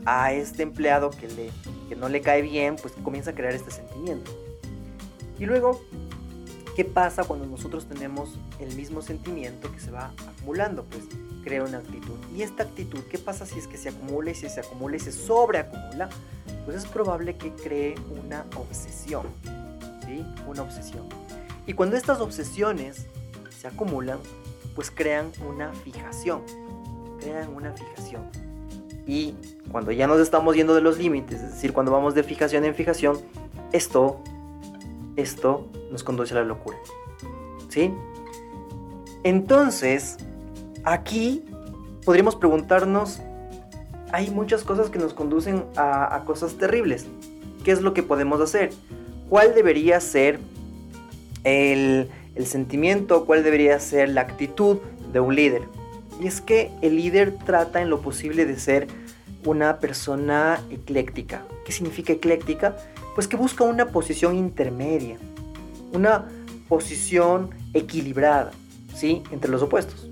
a 0.04 0.32
este 0.32 0.62
empleado 0.62 1.10
que, 1.10 1.28
le, 1.28 1.50
que 1.88 1.96
no 1.96 2.08
le 2.08 2.20
cae 2.20 2.42
bien, 2.42 2.76
pues 2.76 2.94
comienza 3.02 3.32
a 3.32 3.34
crear 3.34 3.52
este 3.52 3.70
sentimiento. 3.70 4.30
Y 5.38 5.44
luego, 5.44 5.80
¿qué 6.76 6.84
pasa 6.84 7.24
cuando 7.24 7.46
nosotros 7.46 7.86
tenemos 7.86 8.38
el 8.60 8.76
mismo 8.76 9.00
sentimiento 9.00 9.72
que 9.72 9.80
se 9.80 9.90
va 9.90 10.12
acumulando? 10.28 10.84
Pues 10.84 11.04
crea 11.42 11.64
una 11.64 11.78
actitud. 11.78 12.18
Y 12.36 12.42
esta 12.42 12.64
actitud, 12.64 13.00
¿qué 13.10 13.16
pasa 13.16 13.46
si 13.46 13.58
es 13.58 13.66
que 13.66 13.78
se 13.78 13.88
acumula 13.88 14.30
y 14.30 14.34
si 14.34 14.46
se 14.50 14.60
acumula 14.60 14.96
y 14.96 15.00
se 15.00 15.10
sobreacumula? 15.10 16.10
Pues 16.66 16.76
es 16.76 16.86
probable 16.86 17.36
que 17.38 17.50
cree 17.52 17.94
una 18.22 18.44
obsesión. 18.56 19.26
¿Sí? 20.04 20.22
Una 20.46 20.62
obsesión. 20.62 21.08
Y 21.66 21.72
cuando 21.72 21.96
estas 21.96 22.20
obsesiones 22.20 23.06
se 23.58 23.66
acumulan, 23.66 24.18
pues 24.74 24.90
crean 24.90 25.32
una 25.48 25.72
fijación. 25.72 26.42
Crean 27.20 27.54
una 27.54 27.72
fijación. 27.72 28.22
Y 29.06 29.34
cuando 29.72 29.92
ya 29.92 30.06
nos 30.06 30.20
estamos 30.20 30.54
yendo 30.54 30.74
de 30.74 30.82
los 30.82 30.98
límites, 30.98 31.40
es 31.40 31.54
decir, 31.54 31.72
cuando 31.72 31.90
vamos 31.90 32.14
de 32.14 32.22
fijación 32.22 32.66
en 32.66 32.74
fijación, 32.74 33.18
esto, 33.72 34.20
esto 35.16 35.66
nos 35.90 36.04
conduce 36.04 36.34
a 36.34 36.38
la 36.38 36.44
locura. 36.44 36.76
¿Sí? 37.68 37.92
Entonces, 39.24 40.18
aquí 40.84 41.44
podríamos 42.04 42.36
preguntarnos, 42.36 43.20
hay 44.12 44.30
muchas 44.30 44.62
cosas 44.62 44.88
que 44.88 44.98
nos 44.98 45.12
conducen 45.14 45.64
a, 45.76 46.22
cosas 46.24 46.54
terribles. 46.54 47.06
¿Qué 47.64 47.72
es 47.72 47.82
lo 47.82 47.92
que 47.92 48.02
podemos 48.02 48.40
hacer? 48.40 48.70
¿Cuál 49.28 49.54
debería 49.54 50.00
ser 50.00 50.38
el, 51.42 52.08
el 52.36 52.46
sentimiento? 52.46 53.24
¿Cuál 53.26 53.42
debería 53.42 53.80
ser 53.80 54.10
la 54.10 54.20
actitud 54.20 54.78
de 55.12 55.18
un 55.18 55.34
líder? 55.34 55.62
Y 56.20 56.28
es 56.28 56.40
que 56.40 56.70
el 56.80 56.96
líder 56.96 57.36
trata 57.44 57.82
en 57.82 57.90
lo 57.90 58.00
posible 58.00 58.46
de 58.46 58.58
ser 58.58 58.86
una 59.44 59.78
persona 59.78 60.60
ecléctica. 60.70 61.44
¿Qué 61.64 61.72
significa 61.72 62.12
ecléctica? 62.12 62.76
Pues 63.16 63.28
que 63.28 63.36
busca 63.38 63.64
una 63.64 63.86
posición 63.86 64.36
intermedia, 64.36 65.16
una 65.94 66.26
posición 66.68 67.48
equilibrada, 67.72 68.50
¿sí? 68.94 69.22
Entre 69.30 69.50
los 69.50 69.62
opuestos. 69.62 70.10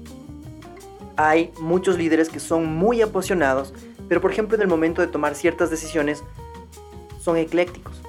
Hay 1.14 1.52
muchos 1.60 1.98
líderes 1.98 2.30
que 2.30 2.40
son 2.40 2.64
muy 2.64 3.02
apasionados, 3.02 3.74
pero 4.08 4.22
por 4.22 4.32
ejemplo 4.32 4.56
en 4.56 4.62
el 4.62 4.68
momento 4.68 5.02
de 5.02 5.08
tomar 5.08 5.34
ciertas 5.34 5.68
decisiones 5.68 6.24
son 7.20 7.36
eclécticos. 7.36 8.00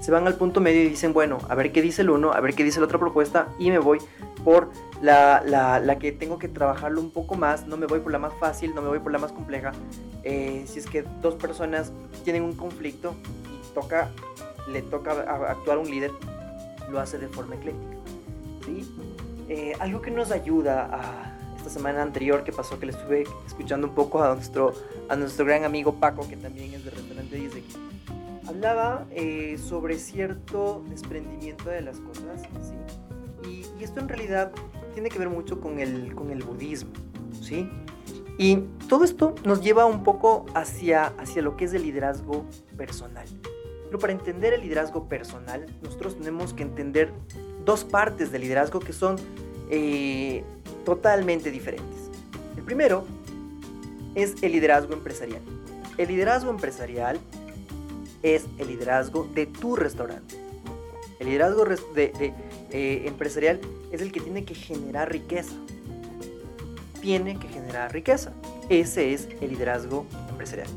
Se 0.00 0.12
van 0.12 0.28
al 0.28 0.36
punto 0.36 0.60
medio 0.60 0.82
y 0.82 0.88
dicen, 0.88 1.12
bueno, 1.12 1.38
a 1.48 1.56
ver 1.56 1.72
qué 1.72 1.82
dice 1.82 2.02
el 2.02 2.10
uno, 2.10 2.30
a 2.32 2.40
ver 2.40 2.54
qué 2.54 2.62
dice 2.62 2.78
la 2.78 2.86
otra 2.86 3.00
propuesta 3.00 3.48
y 3.58 3.72
me 3.72 3.80
voy 3.80 3.98
por 4.44 4.70
la, 5.02 5.42
la, 5.44 5.98
que 5.98 6.12
tengo 6.12 6.38
que 6.38 6.46
trabajarlo 6.46 7.00
un 7.00 7.10
poco 7.10 7.34
más, 7.34 7.66
no 7.66 7.76
me 7.76 7.86
voy 7.86 7.98
por 7.98 8.12
la 8.12 8.20
más 8.20 8.34
fácil, 8.38 8.72
no 8.72 8.82
me 8.82 8.88
voy 8.88 9.00
por 9.00 9.10
la 9.10 9.18
más 9.18 9.32
compleja. 9.32 9.72
Eh, 10.22 10.64
si 10.68 10.78
es 10.78 10.86
que 10.86 11.04
dos 11.20 11.34
personas 11.34 11.90
tienen 12.22 12.44
un 12.44 12.54
conflicto 12.54 13.16
toca, 13.74 14.10
le 14.68 14.82
toca 14.82 15.12
actuar 15.50 15.78
un 15.78 15.90
líder, 15.90 16.12
lo 16.90 17.00
hace 17.00 17.18
de 17.18 17.28
forma 17.28 17.56
ecléctica. 17.56 17.96
¿sí? 18.64 18.94
Eh, 19.48 19.72
algo 19.80 20.02
que 20.02 20.10
nos 20.10 20.30
ayuda 20.30 20.88
a 20.92 21.56
esta 21.56 21.70
semana 21.70 22.02
anterior 22.02 22.44
que 22.44 22.52
pasó, 22.52 22.78
que 22.78 22.86
le 22.86 22.92
estuve 22.92 23.24
escuchando 23.46 23.86
un 23.86 23.94
poco 23.94 24.22
a 24.22 24.34
nuestro, 24.34 24.74
a 25.08 25.16
nuestro 25.16 25.44
gran 25.44 25.64
amigo 25.64 25.94
Paco, 25.94 26.26
que 26.28 26.36
también 26.36 26.74
es 26.74 26.84
del 26.84 26.94
restaurante 26.94 27.36
Disney, 27.36 27.64
hablaba 28.46 29.06
eh, 29.10 29.58
sobre 29.58 29.98
cierto 29.98 30.84
desprendimiento 30.88 31.68
de 31.68 31.80
las 31.80 31.98
cosas, 31.98 32.42
¿sí? 32.62 33.48
y, 33.48 33.80
y, 33.80 33.84
esto 33.84 34.00
en 34.00 34.08
realidad 34.08 34.52
tiene 34.94 35.08
que 35.08 35.18
ver 35.18 35.28
mucho 35.28 35.60
con 35.60 35.80
el, 35.80 36.14
con 36.14 36.30
el 36.30 36.42
budismo, 36.42 36.90
¿sí? 37.40 37.68
Y 38.38 38.58
todo 38.88 39.04
esto 39.04 39.34
nos 39.44 39.60
lleva 39.60 39.84
un 39.84 40.04
poco 40.04 40.46
hacia, 40.54 41.06
hacia 41.18 41.42
lo 41.42 41.56
que 41.56 41.64
es 41.64 41.74
el 41.74 41.82
liderazgo 41.82 42.46
personal. 42.76 43.26
Pero 43.88 43.98
para 43.98 44.12
entender 44.12 44.52
el 44.52 44.60
liderazgo 44.60 45.08
personal, 45.08 45.66
nosotros 45.82 46.16
tenemos 46.16 46.54
que 46.54 46.62
entender 46.62 47.12
dos 47.64 47.84
partes 47.84 48.30
del 48.30 48.42
liderazgo 48.42 48.80
que 48.80 48.92
son 48.92 49.16
eh, 49.70 50.44
totalmente 50.84 51.50
diferentes. 51.50 52.10
El 52.56 52.62
primero 52.62 53.04
es 54.14 54.42
el 54.42 54.52
liderazgo 54.52 54.92
empresarial. 54.92 55.42
El 55.96 56.08
liderazgo 56.08 56.50
empresarial 56.50 57.18
es 58.22 58.46
el 58.58 58.68
liderazgo 58.68 59.28
de 59.34 59.46
tu 59.46 59.76
restaurante. 59.76 60.36
El 61.18 61.28
liderazgo 61.28 61.64
de, 61.64 62.12
eh, 62.70 63.02
empresarial 63.06 63.60
es 63.90 64.00
el 64.00 64.12
que 64.12 64.20
tiene 64.20 64.44
que 64.44 64.54
generar 64.54 65.10
riqueza. 65.10 65.54
Tiene 67.00 67.38
que 67.38 67.48
generar 67.48 67.92
riqueza. 67.92 68.32
Ese 68.68 69.12
es 69.12 69.28
el 69.40 69.50
liderazgo 69.50 70.06
empresarial. 70.30 70.68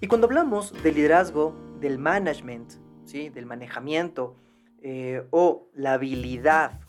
Y 0.00 0.06
cuando 0.06 0.26
hablamos 0.26 0.72
del 0.82 0.94
liderazgo 0.94 1.54
del 1.80 1.98
management, 1.98 2.72
¿sí? 3.04 3.28
del 3.28 3.46
manejamiento 3.46 4.36
eh, 4.82 5.26
o 5.30 5.68
la 5.74 5.94
habilidad 5.94 6.80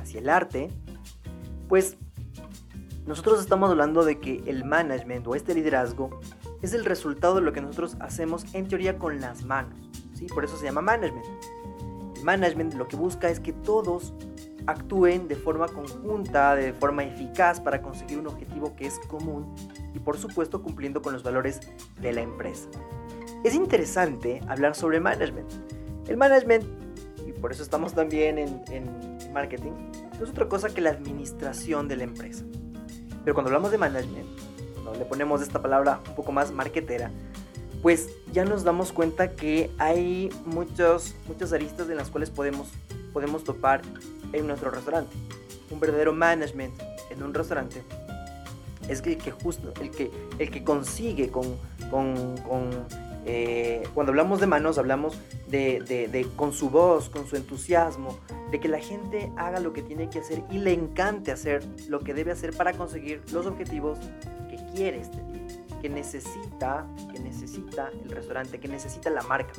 hacia 0.00 0.20
el 0.20 0.28
arte, 0.28 0.68
pues 1.68 1.96
nosotros 3.06 3.40
estamos 3.40 3.70
hablando 3.70 4.04
de 4.04 4.20
que 4.20 4.42
el 4.46 4.64
management 4.64 5.26
o 5.26 5.34
este 5.34 5.54
liderazgo 5.54 6.20
es 6.62 6.74
el 6.74 6.84
resultado 6.84 7.36
de 7.36 7.40
lo 7.40 7.52
que 7.52 7.60
nosotros 7.60 7.96
hacemos 8.00 8.54
en 8.54 8.68
teoría 8.68 8.98
con 8.98 9.20
las 9.20 9.44
manos. 9.44 9.78
¿sí? 10.14 10.26
Por 10.26 10.44
eso 10.44 10.56
se 10.56 10.66
llama 10.66 10.82
management. 10.82 11.26
El 12.16 12.24
management 12.24 12.74
lo 12.74 12.86
que 12.86 12.96
busca 12.96 13.30
es 13.30 13.40
que 13.40 13.52
todos 13.52 14.14
actúen 14.66 15.28
de 15.28 15.36
forma 15.36 15.68
conjunta, 15.68 16.54
de 16.54 16.72
forma 16.72 17.04
eficaz 17.04 17.60
para 17.60 17.82
conseguir 17.82 18.18
un 18.18 18.26
objetivo 18.26 18.74
que 18.76 18.86
es 18.86 18.98
común 19.08 19.54
y 19.94 19.98
por 19.98 20.18
supuesto 20.18 20.62
cumpliendo 20.62 21.02
con 21.02 21.12
los 21.12 21.22
valores 21.22 21.60
de 22.00 22.12
la 22.12 22.22
empresa. 22.22 22.68
Es 23.44 23.54
interesante 23.54 24.40
hablar 24.48 24.74
sobre 24.74 25.00
management. 25.00 25.50
El 26.08 26.16
management, 26.16 26.64
y 27.26 27.32
por 27.32 27.52
eso 27.52 27.62
estamos 27.62 27.94
también 27.94 28.38
en, 28.38 29.00
marketing, 29.32 29.72
no 30.18 30.24
es 30.24 30.30
otra 30.30 30.48
cosa 30.48 30.68
que 30.68 30.80
la 30.80 30.90
administración 30.90 31.88
de 31.88 31.96
la 31.96 32.04
empresa. 32.04 32.44
Pero 33.24 33.34
cuando 33.34 33.48
hablamos 33.48 33.70
de 33.70 33.78
management, 33.78 34.26
cuando 34.74 34.98
le 34.98 35.04
ponemos 35.04 35.40
esta 35.40 35.62
palabra 35.62 36.00
un 36.08 36.14
poco 36.14 36.32
más 36.32 36.52
marketera, 36.52 37.10
pues 37.80 38.10
ya 38.32 38.44
nos 38.44 38.64
damos 38.64 38.92
cuenta 38.92 39.34
que 39.36 39.70
hay 39.78 40.30
muchos, 40.44 41.14
muchas 41.26 41.52
aristas 41.52 41.88
en 41.88 41.96
las 41.96 42.10
cuales 42.10 42.30
podemos, 42.30 42.68
podemos 43.12 43.44
topar 43.44 43.82
en 44.32 44.46
nuestro 44.46 44.70
restaurante. 44.70 45.14
Un 45.70 45.80
verdadero 45.80 46.12
management 46.12 46.74
en 47.10 47.22
un 47.22 47.32
restaurante 47.32 47.82
es 48.88 49.02
el 49.06 49.18
que 49.18 49.30
justo, 49.30 49.72
el 49.80 49.90
que, 49.90 50.10
el 50.38 50.50
que 50.50 50.64
consigue 50.64 51.30
con, 51.30 51.56
con, 51.90 52.36
con 52.38 52.70
eh, 53.26 53.86
cuando 53.94 54.10
hablamos 54.10 54.40
de 54.40 54.46
manos, 54.46 54.78
hablamos 54.78 55.18
de, 55.48 55.80
de, 55.86 56.08
de, 56.08 56.26
con 56.36 56.52
su 56.52 56.70
voz, 56.70 57.10
con 57.10 57.26
su 57.26 57.36
entusiasmo, 57.36 58.18
de 58.50 58.60
que 58.60 58.68
la 58.68 58.80
gente 58.80 59.30
haga 59.36 59.60
lo 59.60 59.72
que 59.72 59.82
tiene 59.82 60.08
que 60.08 60.20
hacer 60.20 60.42
y 60.50 60.58
le 60.58 60.72
encante 60.72 61.30
hacer 61.30 61.62
lo 61.88 62.00
que 62.00 62.14
debe 62.14 62.32
hacer 62.32 62.56
para 62.56 62.72
conseguir 62.72 63.22
los 63.32 63.46
objetivos 63.46 63.98
que 64.48 64.56
quiere 64.74 65.00
este 65.00 65.18
día, 65.18 65.78
que 65.80 65.88
necesita, 65.88 66.86
que 67.12 67.20
necesita 67.20 67.90
el 68.02 68.10
restaurante, 68.10 68.58
que 68.58 68.68
necesita 68.68 69.10
la 69.10 69.22
marca. 69.22 69.52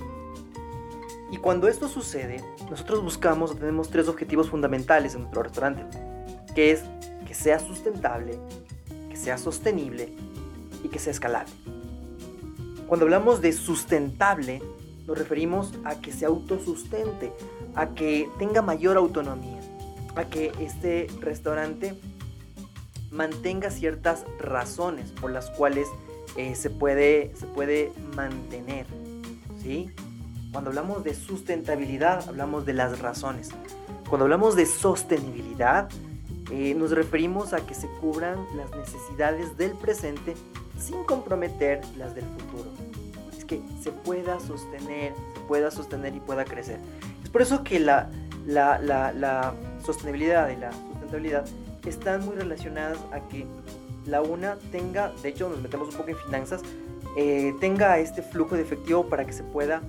Y 1.32 1.38
cuando 1.38 1.70
esto 1.70 1.88
sucede, 1.88 2.44
nosotros 2.70 3.02
buscamos 3.02 3.52
o 3.52 3.56
tenemos 3.56 3.90
tres 3.90 4.10
objetivos 4.10 4.50
fundamentales 4.50 5.16
en 5.16 5.22
nuestro 5.22 5.44
restaurante, 5.44 5.86
que 6.54 6.72
es 6.72 6.84
que 7.26 7.34
sea 7.34 7.58
sustentable, 7.60 8.38
que 9.10 9.16
sea 9.16 9.38
sostenible 9.38 10.14
y 10.84 10.90
que 10.90 11.00
sea 11.00 11.12
escalable. 11.12 11.54
Cuando 12.88 13.06
hablamos 13.06 13.40
de 13.40 13.54
sustentable, 13.54 14.62
nos 15.08 15.18
referimos 15.18 15.72
a 15.86 15.96
que 16.02 16.12
se 16.12 16.26
autosustente, 16.26 17.32
a 17.76 17.94
que 17.96 18.30
tenga 18.38 18.62
mayor 18.62 18.98
autonomía, 18.98 19.62
a 20.18 20.26
que 20.26 20.52
este 20.60 21.08
restaurante 21.22 21.98
mantenga 23.10 23.72
ciertas 23.72 24.26
razones 24.38 25.12
por 25.14 25.32
las 25.32 25.50
cuales 25.52 25.88
eh, 26.36 26.56
se, 26.56 26.70
puede, 26.70 27.34
se 27.38 27.46
puede 27.46 27.94
mantener. 28.16 28.86
¿sí? 29.62 29.92
Cuando 30.52 30.70
hablamos 30.70 31.06
de 31.06 31.14
sustentabilidad, 31.14 32.28
hablamos 32.28 32.66
de 32.66 32.74
las 32.74 33.00
razones. 33.00 33.52
Cuando 34.10 34.26
hablamos 34.26 34.58
de 34.58 34.66
sostenibilidad, 34.66 35.88
eh, 36.52 36.74
nos 36.76 36.92
referimos 36.92 37.54
a 37.54 37.66
que 37.66 37.74
se 37.74 37.88
cubran 38.02 38.46
las 38.58 38.70
necesidades 38.72 39.56
del 39.58 39.72
presente 39.72 40.34
sin 40.78 41.06
comprometer 41.06 41.80
las 41.98 42.16
del 42.16 42.26
futuro. 42.26 42.70
Es 43.38 43.46
que 43.46 43.62
se 43.82 43.94
pueda 43.94 44.42
sostener, 44.42 45.14
se 45.34 45.40
pueda 45.48 45.72
sostener 45.72 46.16
y 46.16 46.20
pueda 46.20 46.44
crecer. 46.44 46.80
Es 47.24 47.30
por 47.30 47.42
eso 47.42 47.64
que 47.64 47.80
la, 47.80 48.10
la, 48.46 48.78
la, 48.78 49.54
sostenibilidad 49.86 50.50
y 50.50 50.58
la 50.58 50.74
sustentabilidad 50.74 51.46
están 51.86 52.26
muy 52.26 52.36
relacionadas 52.36 52.98
a 53.14 53.22
que 53.30 53.48
la 54.06 54.22
una 54.22 54.58
tenga, 54.72 55.14
de 55.24 55.30
hecho 55.30 55.48
nos 55.48 55.62
metemos 55.62 55.88
un 55.90 55.96
poco 55.96 56.10
en 56.10 56.18
finanzas, 56.18 56.62
eh, 57.18 57.56
tenga 57.62 57.98
este 58.00 58.22
flujo 58.22 58.56
de 58.56 58.64
efectivo 58.64 59.08
para 59.08 59.26
que 59.26 59.34
se 59.34 59.44
pueda 59.44 59.82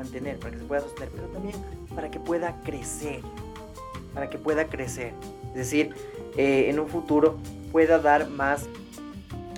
mantener, 0.00 0.38
para 0.38 0.52
que 0.52 0.58
se 0.58 0.64
pueda 0.64 0.80
sostener, 0.80 1.10
pero 1.10 1.28
también 1.28 1.54
para 1.94 2.10
que 2.10 2.18
pueda 2.18 2.60
crecer, 2.62 3.20
para 4.14 4.30
que 4.30 4.38
pueda 4.38 4.66
crecer. 4.66 5.12
Es 5.48 5.54
decir, 5.54 5.94
eh, 6.36 6.70
en 6.70 6.80
un 6.80 6.88
futuro 6.88 7.38
pueda 7.72 7.98
dar 7.98 8.28
más 8.28 8.66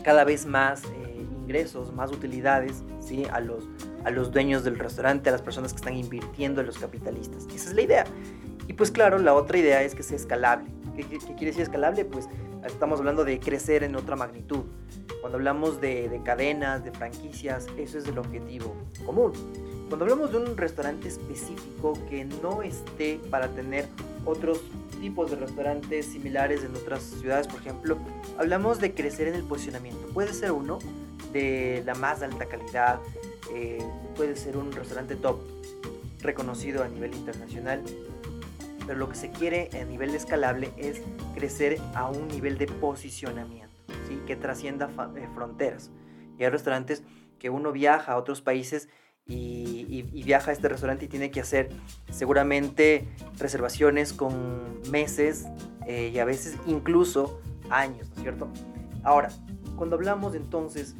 cada 0.02 0.24
vez 0.24 0.46
más 0.46 0.82
eh, 0.84 1.26
ingresos, 1.42 1.92
más 1.92 2.10
utilidades 2.10 2.82
¿sí? 3.00 3.24
a, 3.30 3.40
los, 3.40 3.68
a 4.04 4.10
los 4.10 4.32
dueños 4.32 4.64
del 4.64 4.78
restaurante, 4.78 5.28
a 5.28 5.32
las 5.32 5.42
personas 5.42 5.72
que 5.72 5.76
están 5.76 5.96
invirtiendo, 5.96 6.60
a 6.60 6.64
los 6.64 6.78
capitalistas. 6.78 7.46
Esa 7.54 7.70
es 7.70 7.74
la 7.74 7.82
idea. 7.82 8.04
Y 8.68 8.72
pues 8.72 8.90
claro, 8.90 9.18
la 9.18 9.34
otra 9.34 9.58
idea 9.58 9.82
es 9.82 9.94
que 9.94 10.02
sea 10.02 10.16
escalable. 10.16 10.70
¿Qué, 10.96 11.04
quiere 11.04 11.46
decir 11.46 11.62
escalable? 11.62 12.04
Pues 12.04 12.28
estamos 12.66 12.98
hablando 12.98 13.24
de 13.24 13.38
crecer 13.40 13.82
en 13.84 13.96
otra 13.96 14.16
magnitud. 14.16 14.64
Cuando 15.20 15.38
hablamos 15.38 15.80
de, 15.80 16.08
de 16.08 16.22
cadenas, 16.22 16.84
de 16.84 16.90
franquicias, 16.90 17.66
eso 17.78 17.98
es 17.98 18.06
el 18.06 18.18
objetivo 18.18 18.74
común. 19.06 19.32
Cuando 19.88 20.04
hablamos 20.04 20.32
de 20.32 20.38
un 20.38 20.56
restaurante 20.56 21.08
específico 21.08 21.94
que 22.08 22.24
no 22.24 22.62
esté 22.62 23.20
para 23.30 23.48
tener 23.48 23.86
otros 24.24 24.60
tipos 25.00 25.30
de 25.30 25.36
restaurantes 25.36 26.06
similares 26.06 26.64
en 26.64 26.74
otras 26.74 27.02
ciudades, 27.02 27.46
por 27.46 27.60
ejemplo, 27.60 27.98
hablamos 28.38 28.80
de 28.80 28.94
crecer 28.94 29.28
en 29.28 29.34
el 29.34 29.42
posicionamiento. 29.42 30.06
Puede 30.14 30.32
ser 30.32 30.52
uno 30.52 30.78
de 31.32 31.82
la 31.84 31.94
más 31.94 32.22
alta 32.22 32.46
calidad, 32.46 33.00
eh, 33.52 33.84
puede 34.16 34.36
ser 34.36 34.56
un 34.56 34.72
restaurante 34.72 35.16
top 35.16 35.40
reconocido 36.20 36.84
a 36.84 36.88
nivel 36.88 37.14
internacional, 37.14 37.82
pero 38.86 38.98
lo 38.98 39.08
que 39.08 39.16
se 39.16 39.30
quiere 39.30 39.70
a 39.80 39.84
nivel 39.84 40.14
escalable 40.14 40.72
es 40.76 41.02
crecer 41.34 41.80
a 41.94 42.08
un 42.08 42.28
nivel 42.28 42.58
de 42.58 42.66
posicionamiento, 42.66 43.74
¿sí? 44.08 44.20
que 44.26 44.36
trascienda 44.36 44.88
eh, 45.16 45.28
fronteras. 45.34 45.90
Y 46.38 46.44
hay 46.44 46.50
restaurantes 46.50 47.02
que 47.38 47.50
uno 47.50 47.72
viaja 47.72 48.12
a 48.12 48.16
otros 48.16 48.40
países 48.40 48.88
y, 49.26 50.22
viaja 50.24 50.50
a 50.50 50.54
este 50.54 50.68
restaurante 50.68 51.06
y 51.06 51.08
tiene 51.08 51.30
que 51.30 51.40
hacer 51.40 51.68
seguramente 52.10 53.08
reservaciones 53.38 54.12
con 54.12 54.80
meses 54.90 55.46
eh, 55.86 56.10
y 56.14 56.18
a 56.20 56.24
veces 56.24 56.56
incluso 56.66 57.40
años, 57.70 58.08
¿no 58.10 58.16
es 58.16 58.22
cierto? 58.22 58.48
Ahora, 59.02 59.30
cuando 59.76 59.96
hablamos 59.96 60.34
entonces 60.34 60.94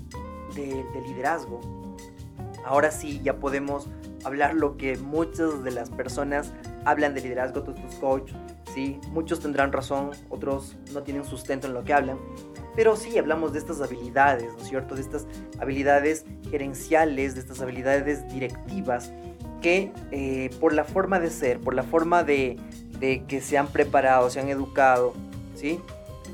de, 0.55 0.67
de 0.67 1.03
liderazgo, 1.07 1.61
ahora 2.65 2.91
sí 2.91 3.21
ya 3.23 3.39
podemos 3.39 3.89
hablar 4.25 4.55
lo 4.55 4.77
que 4.77 4.97
muchas 4.97 5.63
de 5.63 5.71
las 5.71 5.91
personas 5.91 6.53
hablan 6.85 7.15
de 7.15 7.21
liderazgo, 7.21 7.63
todos 7.63 7.81
tus 7.81 7.95
coaches, 7.97 8.37
¿sí? 8.75 9.01
Muchos 9.11 9.41
tendrán 9.41 9.73
razón, 9.73 10.11
otros 10.31 10.77
no 10.93 11.03
tienen 11.03 11.25
sustento 11.25 11.67
en 11.67 11.75
lo 11.75 11.85
que 11.85 11.93
hablan, 11.93 12.19
pero 12.75 12.97
sí 12.97 13.19
hablamos 13.19 13.53
de 13.53 13.59
estas 13.59 13.81
habilidades, 13.81 14.53
¿no 14.53 14.63
es 14.63 14.69
cierto? 14.69 14.95
De 14.95 15.01
estas 15.01 15.27
habilidades 15.59 16.25
gerenciales, 16.51 17.35
de 17.35 17.41
estas 17.41 17.61
habilidades 17.61 18.27
directivas 18.29 19.13
que 19.61 19.93
eh, 20.11 20.51
por 20.61 20.73
la 20.73 20.85
forma 20.85 21.21
de 21.21 21.31
ser, 21.31 21.61
por 21.61 21.75
la 21.75 21.83
forma 21.83 22.25
de, 22.25 22.59
de, 22.99 23.25
que 23.25 23.41
se 23.41 23.59
han 23.59 23.69
preparado, 23.69 24.29
se 24.29 24.41
han 24.41 24.49
educado, 24.49 25.15
¿sí? 25.55 25.81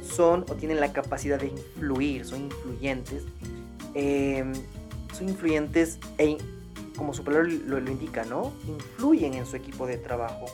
Son 0.03 0.45
o 0.49 0.55
tienen 0.55 0.81
la 0.81 0.93
capacidad 0.93 1.39
de 1.39 1.49
influir, 1.49 2.25
son 2.25 2.45
influyentes. 2.45 3.25
Eh, 3.95 4.45
son 5.13 5.29
influyentes 5.29 5.99
e 6.19 6.39
como 6.99 7.15
su 7.15 7.25
palabra 7.25 7.49
lo, 7.49 7.79
indica, 7.79 8.25
¿no? 8.25 8.53
Influyen 8.67 9.35
en 9.35 9.47
su 9.47 9.57
equipo 9.57 9.87
de 9.87 9.97
trabajo 9.97 10.47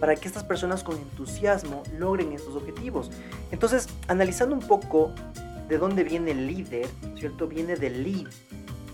para 0.00 0.16
que 0.16 0.28
estas 0.28 0.44
personas 0.44 0.82
con 0.82 0.96
entusiasmo 0.96 1.82
logren 1.96 2.32
estos 2.32 2.56
objetivos. 2.56 3.10
Entonces, 3.52 3.88
analizando 4.08 4.54
un 4.54 4.60
poco 4.60 5.12
de 5.68 5.78
dónde 5.78 6.04
viene 6.04 6.32
el 6.32 6.46
líder, 6.46 6.88
¿cierto? 7.16 7.46
Viene 7.46 7.76
del 7.76 8.02
lead. 8.02 8.26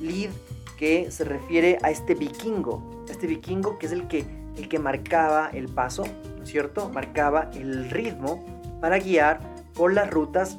Lead 0.00 0.30
que 0.78 1.10
se 1.10 1.24
refiere 1.24 1.78
a 1.82 1.90
este 1.90 2.14
vikingo, 2.14 3.04
este 3.08 3.26
vikingo 3.26 3.78
que 3.78 3.86
es 3.86 3.92
el 3.92 4.06
que, 4.06 4.24
el 4.56 4.68
que 4.68 4.78
marcaba 4.78 5.50
el 5.52 5.68
paso, 5.68 6.04
¿cierto? 6.44 6.88
Marcaba 6.90 7.50
el 7.54 7.90
ritmo 7.90 8.44
para 8.80 8.98
guiar 8.98 9.40
por 9.74 9.92
las 9.92 10.10
rutas 10.10 10.58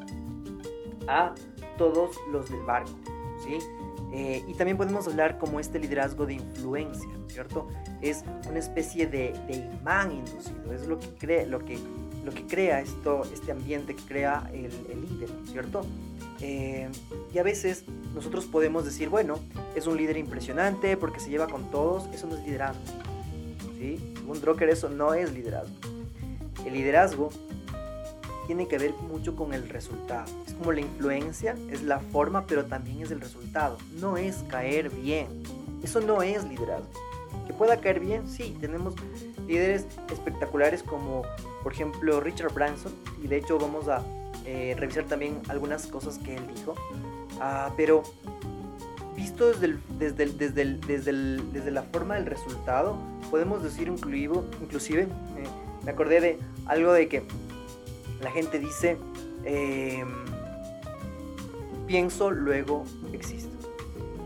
a 1.07 1.33
todos 1.77 2.17
los 2.31 2.49
del 2.49 2.61
barco, 2.61 2.91
¿sí? 3.43 3.57
Eh, 4.13 4.43
y 4.47 4.53
también 4.55 4.77
podemos 4.77 5.07
hablar 5.07 5.37
como 5.37 5.59
este 5.59 5.79
liderazgo 5.79 6.25
de 6.25 6.33
influencia, 6.33 7.09
¿cierto? 7.27 7.69
Es 8.01 8.23
una 8.49 8.59
especie 8.59 9.07
de, 9.07 9.33
de 9.47 9.69
imán 9.79 10.11
inducido, 10.11 10.73
es 10.73 10.85
lo 10.85 10.99
que, 10.99 11.07
cree, 11.17 11.45
lo 11.45 11.63
que, 11.63 11.77
lo 12.25 12.31
que 12.31 12.45
crea 12.45 12.81
esto, 12.81 13.23
este 13.33 13.51
ambiente 13.51 13.95
que 13.95 14.03
crea 14.03 14.49
el, 14.53 14.71
el 14.89 15.01
líder, 15.01 15.29
¿cierto? 15.45 15.85
Eh, 16.41 16.89
y 17.33 17.37
a 17.37 17.43
veces 17.43 17.85
nosotros 18.13 18.45
podemos 18.45 18.83
decir, 18.83 19.07
bueno, 19.07 19.35
es 19.75 19.87
un 19.87 19.95
líder 19.95 20.17
impresionante 20.17 20.97
porque 20.97 21.19
se 21.21 21.29
lleva 21.29 21.47
con 21.47 21.71
todos, 21.71 22.09
eso 22.13 22.27
no 22.27 22.35
es 22.35 22.45
liderazgo, 22.45 22.81
¿sí? 23.77 24.13
Según 24.15 24.41
Drucker 24.41 24.69
eso 24.69 24.89
no 24.89 25.13
es 25.13 25.31
liderazgo. 25.31 25.75
El 26.65 26.73
liderazgo 26.73 27.29
tiene 28.47 28.67
que 28.67 28.77
ver 28.77 28.93
mucho 29.07 29.35
con 29.35 29.53
el 29.53 29.69
resultado. 29.69 30.25
Es 30.45 30.53
como 30.53 30.71
la 30.71 30.81
influencia, 30.81 31.55
es 31.69 31.83
la 31.83 31.99
forma, 31.99 32.45
pero 32.45 32.65
también 32.65 33.01
es 33.01 33.11
el 33.11 33.21
resultado. 33.21 33.77
No 33.99 34.17
es 34.17 34.43
caer 34.49 34.89
bien. 34.89 35.27
Eso 35.83 36.01
no 36.01 36.21
es 36.21 36.43
liderazgo. 36.43 36.89
Que 37.47 37.53
pueda 37.53 37.77
caer 37.79 37.99
bien, 37.99 38.27
sí, 38.27 38.55
tenemos 38.59 38.95
líderes 39.47 39.85
espectaculares 40.11 40.83
como 40.83 41.23
por 41.63 41.73
ejemplo 41.73 42.19
Richard 42.19 42.53
Branson, 42.53 42.93
y 43.23 43.27
de 43.27 43.37
hecho 43.37 43.57
vamos 43.57 43.87
a 43.87 44.03
eh, 44.45 44.75
revisar 44.77 45.05
también 45.05 45.41
algunas 45.47 45.87
cosas 45.87 46.17
que 46.17 46.35
él 46.35 46.47
dijo. 46.55 46.73
Uh, 47.37 47.71
pero 47.75 48.03
visto 49.15 49.47
desde, 49.47 49.65
el, 49.67 49.79
desde, 49.97 50.23
el, 50.23 50.37
desde, 50.37 50.61
el, 50.61 50.81
desde, 50.81 51.13
desde, 51.51 51.71
la 51.71 51.83
forma 51.83 52.15
del 52.15 52.25
resultado, 52.25 52.97
podemos 53.29 53.63
decir 53.63 53.87
inclusive 53.87 55.03
eh, 55.03 55.43
me 55.83 55.91
acordé 55.91 56.21
de 56.21 56.39
algo 56.65 56.93
de 56.93 57.07
que 57.07 57.23
la 58.21 58.31
gente 58.31 58.59
dice, 58.59 58.97
eh, 59.45 60.03
pienso, 61.87 62.31
luego 62.31 62.83
existo. 63.13 63.57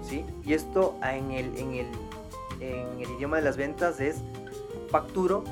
¿sí? 0.02 0.26
Y 0.44 0.54
esto 0.54 0.98
en 1.02 1.32
el, 1.32 1.58
en, 1.58 1.74
el, 1.74 1.88
en 2.60 3.02
el 3.02 3.10
idioma 3.12 3.38
de 3.38 3.44
las 3.44 3.58
ventas 3.58 4.00
es 4.00 4.18
facturo, 4.90 5.44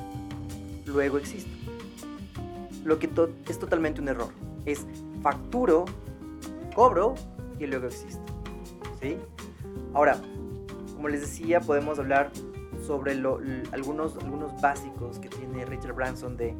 luego 0.86 1.18
existo. 1.18 1.50
Lo 2.84 2.98
que 2.98 3.10
es 3.48 3.58
totalmente 3.58 4.00
un 4.00 4.08
error. 4.08 4.28
Es 4.66 4.86
facturo, 5.22 5.86
cobro 6.74 7.14
y 7.58 7.66
luego 7.66 7.86
existo. 7.86 8.20
¿sí? 9.00 9.16
Ahora, 9.94 10.20
como 10.94 11.08
les 11.08 11.22
decía, 11.22 11.60
podemos 11.60 11.98
hablar 11.98 12.30
sobre 12.86 13.12
algunos, 13.12 14.16
algunos 14.16 14.60
básicos 14.60 15.18
que 15.18 15.28
tiene 15.28 15.64
Richard 15.64 15.94
Branson, 15.94 16.36
de, 16.36 16.54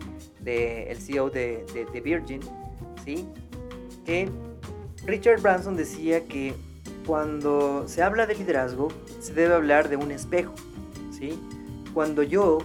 el 0.88 0.98
CEO 0.98 1.30
de, 1.30 1.64
Virgin, 2.02 2.40
¿sí? 3.04 3.28
que 4.04 4.28
Richard 5.04 5.40
Branson 5.40 5.76
decía 5.76 6.26
que 6.26 6.54
cuando 7.06 7.86
se 7.86 8.02
habla 8.02 8.26
de 8.26 8.34
liderazgo 8.34 8.88
se 9.20 9.34
debe 9.34 9.54
hablar 9.54 9.88
de 9.88 9.96
un 9.96 10.10
espejo. 10.10 10.54
¿sí? 11.10 11.38
Cuando 11.92 12.22
yo 12.22 12.58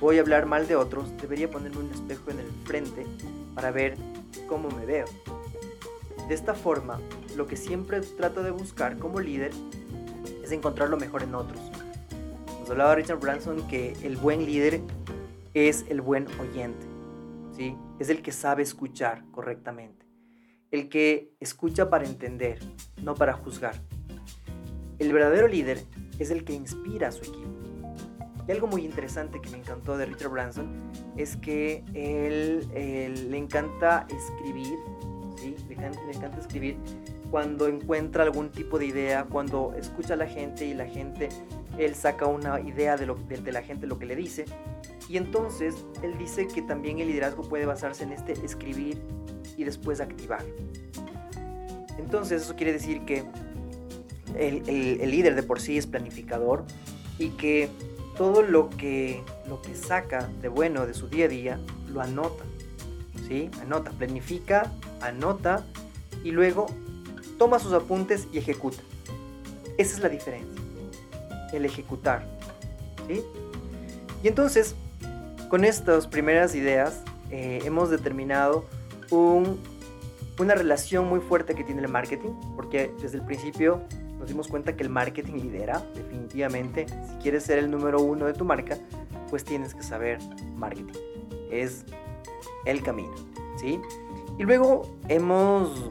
voy 0.00 0.18
a 0.18 0.20
hablar 0.20 0.46
mal 0.46 0.66
de 0.66 0.76
otros, 0.76 1.16
debería 1.20 1.50
ponerme 1.50 1.78
un 1.78 1.90
espejo 1.90 2.30
en 2.30 2.40
el 2.40 2.50
frente 2.64 3.06
para 3.54 3.70
ver 3.70 3.96
cómo 4.48 4.68
me 4.70 4.84
veo. 4.84 5.06
De 6.28 6.34
esta 6.34 6.54
forma, 6.54 7.00
lo 7.36 7.46
que 7.46 7.56
siempre 7.56 8.00
trato 8.00 8.42
de 8.42 8.50
buscar 8.50 8.98
como 8.98 9.20
líder 9.20 9.50
es 10.44 10.52
encontrar 10.52 10.88
lo 10.88 10.96
mejor 10.96 11.22
en 11.22 11.34
otros 11.34 11.69
hablaba 12.72 12.94
Richard 12.94 13.18
Branson 13.18 13.66
que 13.68 13.94
el 14.02 14.16
buen 14.16 14.44
líder 14.44 14.80
es 15.54 15.84
el 15.88 16.00
buen 16.00 16.26
oyente, 16.38 16.86
¿sí? 17.56 17.76
Es 17.98 18.08
el 18.08 18.22
que 18.22 18.32
sabe 18.32 18.62
escuchar 18.62 19.24
correctamente. 19.32 20.06
El 20.70 20.88
que 20.88 21.32
escucha 21.40 21.90
para 21.90 22.04
entender, 22.04 22.60
no 23.02 23.14
para 23.14 23.32
juzgar. 23.32 23.74
El 24.98 25.12
verdadero 25.12 25.48
líder 25.48 25.82
es 26.18 26.30
el 26.30 26.44
que 26.44 26.52
inspira 26.52 27.08
a 27.08 27.12
su 27.12 27.22
equipo. 27.22 27.50
Y 28.46 28.52
algo 28.52 28.66
muy 28.66 28.84
interesante 28.84 29.40
que 29.40 29.50
me 29.50 29.58
encantó 29.58 29.96
de 29.96 30.06
Richard 30.06 30.30
Branson 30.30 30.68
es 31.16 31.36
que 31.36 31.84
él, 31.94 32.68
le 33.30 33.36
encanta 33.36 34.06
escribir, 34.08 34.78
¿sí? 35.36 35.56
le 35.68 35.74
encanta 35.74 36.38
escribir 36.38 36.76
cuando 37.30 37.68
encuentra 37.68 38.24
algún 38.24 38.50
tipo 38.50 38.78
de 38.78 38.86
idea, 38.86 39.24
cuando 39.24 39.72
escucha 39.78 40.14
a 40.14 40.16
la 40.16 40.26
gente 40.26 40.66
y 40.66 40.74
la 40.74 40.86
gente 40.86 41.28
él 41.80 41.94
saca 41.94 42.26
una 42.26 42.60
idea 42.60 42.96
de, 42.96 43.06
lo, 43.06 43.14
de, 43.14 43.52
la 43.52 43.62
gente, 43.62 43.86
lo 43.86 43.98
que 43.98 44.06
le 44.06 44.14
dice, 44.14 44.44
y 45.08 45.16
entonces 45.16 45.74
él 46.02 46.16
dice 46.18 46.46
que 46.46 46.62
también 46.62 46.98
el 46.98 47.08
liderazgo 47.08 47.42
puede 47.42 47.66
basarse 47.66 48.04
en 48.04 48.12
este 48.12 48.32
escribir 48.32 49.00
y 49.56 49.64
después 49.64 50.00
activar. 50.00 50.44
Entonces 51.98 52.42
eso 52.42 52.54
quiere 52.54 52.72
decir 52.72 53.04
que 53.04 53.24
el, 54.36 54.68
el, 54.68 55.00
el 55.00 55.10
líder 55.10 55.34
de 55.34 55.42
por 55.42 55.60
sí 55.60 55.78
es 55.78 55.86
planificador 55.86 56.64
y 57.18 57.30
que 57.30 57.68
todo 58.16 58.42
lo 58.42 58.70
que, 58.70 59.22
lo 59.48 59.60
que 59.62 59.74
saca 59.74 60.28
de 60.40 60.48
bueno 60.48 60.86
de 60.86 60.94
su 60.94 61.08
día 61.08 61.24
a 61.24 61.28
día 61.28 61.60
lo 61.88 62.00
anota. 62.00 62.44
¿sí? 63.26 63.50
Anota, 63.62 63.90
planifica, 63.90 64.70
anota 65.00 65.64
y 66.22 66.30
luego 66.30 66.66
toma 67.38 67.58
sus 67.58 67.72
apuntes 67.72 68.28
y 68.32 68.38
ejecuta. 68.38 68.82
Esa 69.78 69.96
es 69.96 70.02
la 70.02 70.08
diferencia 70.08 70.59
el 71.52 71.64
ejecutar. 71.64 72.26
¿sí? 73.06 73.22
Y 74.22 74.28
entonces, 74.28 74.74
con 75.48 75.64
estas 75.64 76.06
primeras 76.06 76.54
ideas, 76.54 77.02
eh, 77.30 77.60
hemos 77.64 77.90
determinado 77.90 78.64
un, 79.10 79.58
una 80.38 80.54
relación 80.54 81.08
muy 81.08 81.20
fuerte 81.20 81.54
que 81.54 81.64
tiene 81.64 81.82
el 81.82 81.88
marketing, 81.88 82.30
porque 82.56 82.92
desde 83.00 83.18
el 83.18 83.24
principio 83.24 83.82
nos 84.18 84.28
dimos 84.28 84.48
cuenta 84.48 84.76
que 84.76 84.82
el 84.82 84.90
marketing 84.90 85.34
lidera, 85.34 85.82
definitivamente. 85.94 86.86
Si 86.88 87.14
quieres 87.22 87.44
ser 87.44 87.58
el 87.58 87.70
número 87.70 88.02
uno 88.02 88.26
de 88.26 88.34
tu 88.34 88.44
marca, 88.44 88.76
pues 89.30 89.44
tienes 89.44 89.74
que 89.74 89.82
saber 89.82 90.18
marketing. 90.56 90.92
Es 91.50 91.84
el 92.66 92.82
camino, 92.82 93.14
¿sí? 93.56 93.80
Y 94.38 94.42
luego 94.42 94.82
hemos 95.08 95.90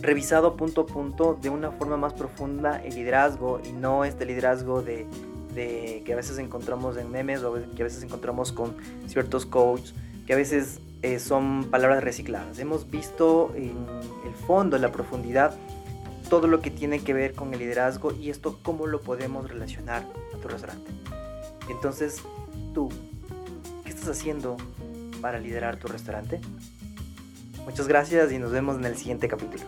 revisado 0.00 0.56
punto 0.56 0.82
a 0.82 0.86
punto 0.86 1.38
de 1.40 1.50
una 1.50 1.70
forma 1.72 1.96
más 1.96 2.14
profunda 2.14 2.82
el 2.82 2.94
liderazgo 2.94 3.60
y 3.64 3.72
no 3.72 4.04
este 4.04 4.24
liderazgo 4.24 4.82
de, 4.82 5.06
que 5.54 6.12
a 6.12 6.16
veces 6.16 6.38
encontramos 6.38 6.96
en 6.96 7.10
memes 7.10 7.42
o 7.42 7.54
que 7.54 7.82
a 7.82 7.84
veces 7.84 8.02
encontramos 8.04 8.52
con 8.52 8.76
ciertos 9.08 9.44
coaches 9.44 9.92
que 10.28 10.34
a 10.34 10.36
veces 10.36 10.80
eh, 11.00 11.18
son 11.18 11.68
palabras 11.70 12.04
recicladas. 12.04 12.58
Hemos 12.58 12.90
visto 12.90 13.50
en 13.56 13.74
el 14.26 14.34
fondo, 14.46 14.76
en 14.76 14.82
la 14.82 14.92
profundidad, 14.92 15.56
todo 16.28 16.46
lo 16.48 16.60
que 16.60 16.70
tiene 16.70 17.00
que 17.00 17.14
ver 17.14 17.32
con 17.32 17.54
el 17.54 17.60
liderazgo 17.60 18.12
y 18.12 18.28
esto 18.28 18.58
cómo 18.62 18.86
lo 18.86 19.00
podemos 19.00 19.48
relacionar 19.48 20.04
a 20.34 20.36
tu 20.36 20.48
restaurante. 20.48 20.90
Entonces, 21.70 22.20
tú, 22.74 22.90
¿qué 23.84 23.90
estás 23.90 24.08
haciendo 24.08 24.58
para 25.22 25.38
liderar 25.38 25.78
tu 25.78 25.88
restaurante? 25.88 26.42
Muchas 27.64 27.88
gracias 27.88 28.30
y 28.30 28.38
nos 28.38 28.50
vemos 28.50 28.76
en 28.76 28.84
el 28.84 28.96
siguiente 28.96 29.28
capítulo. 29.28 29.64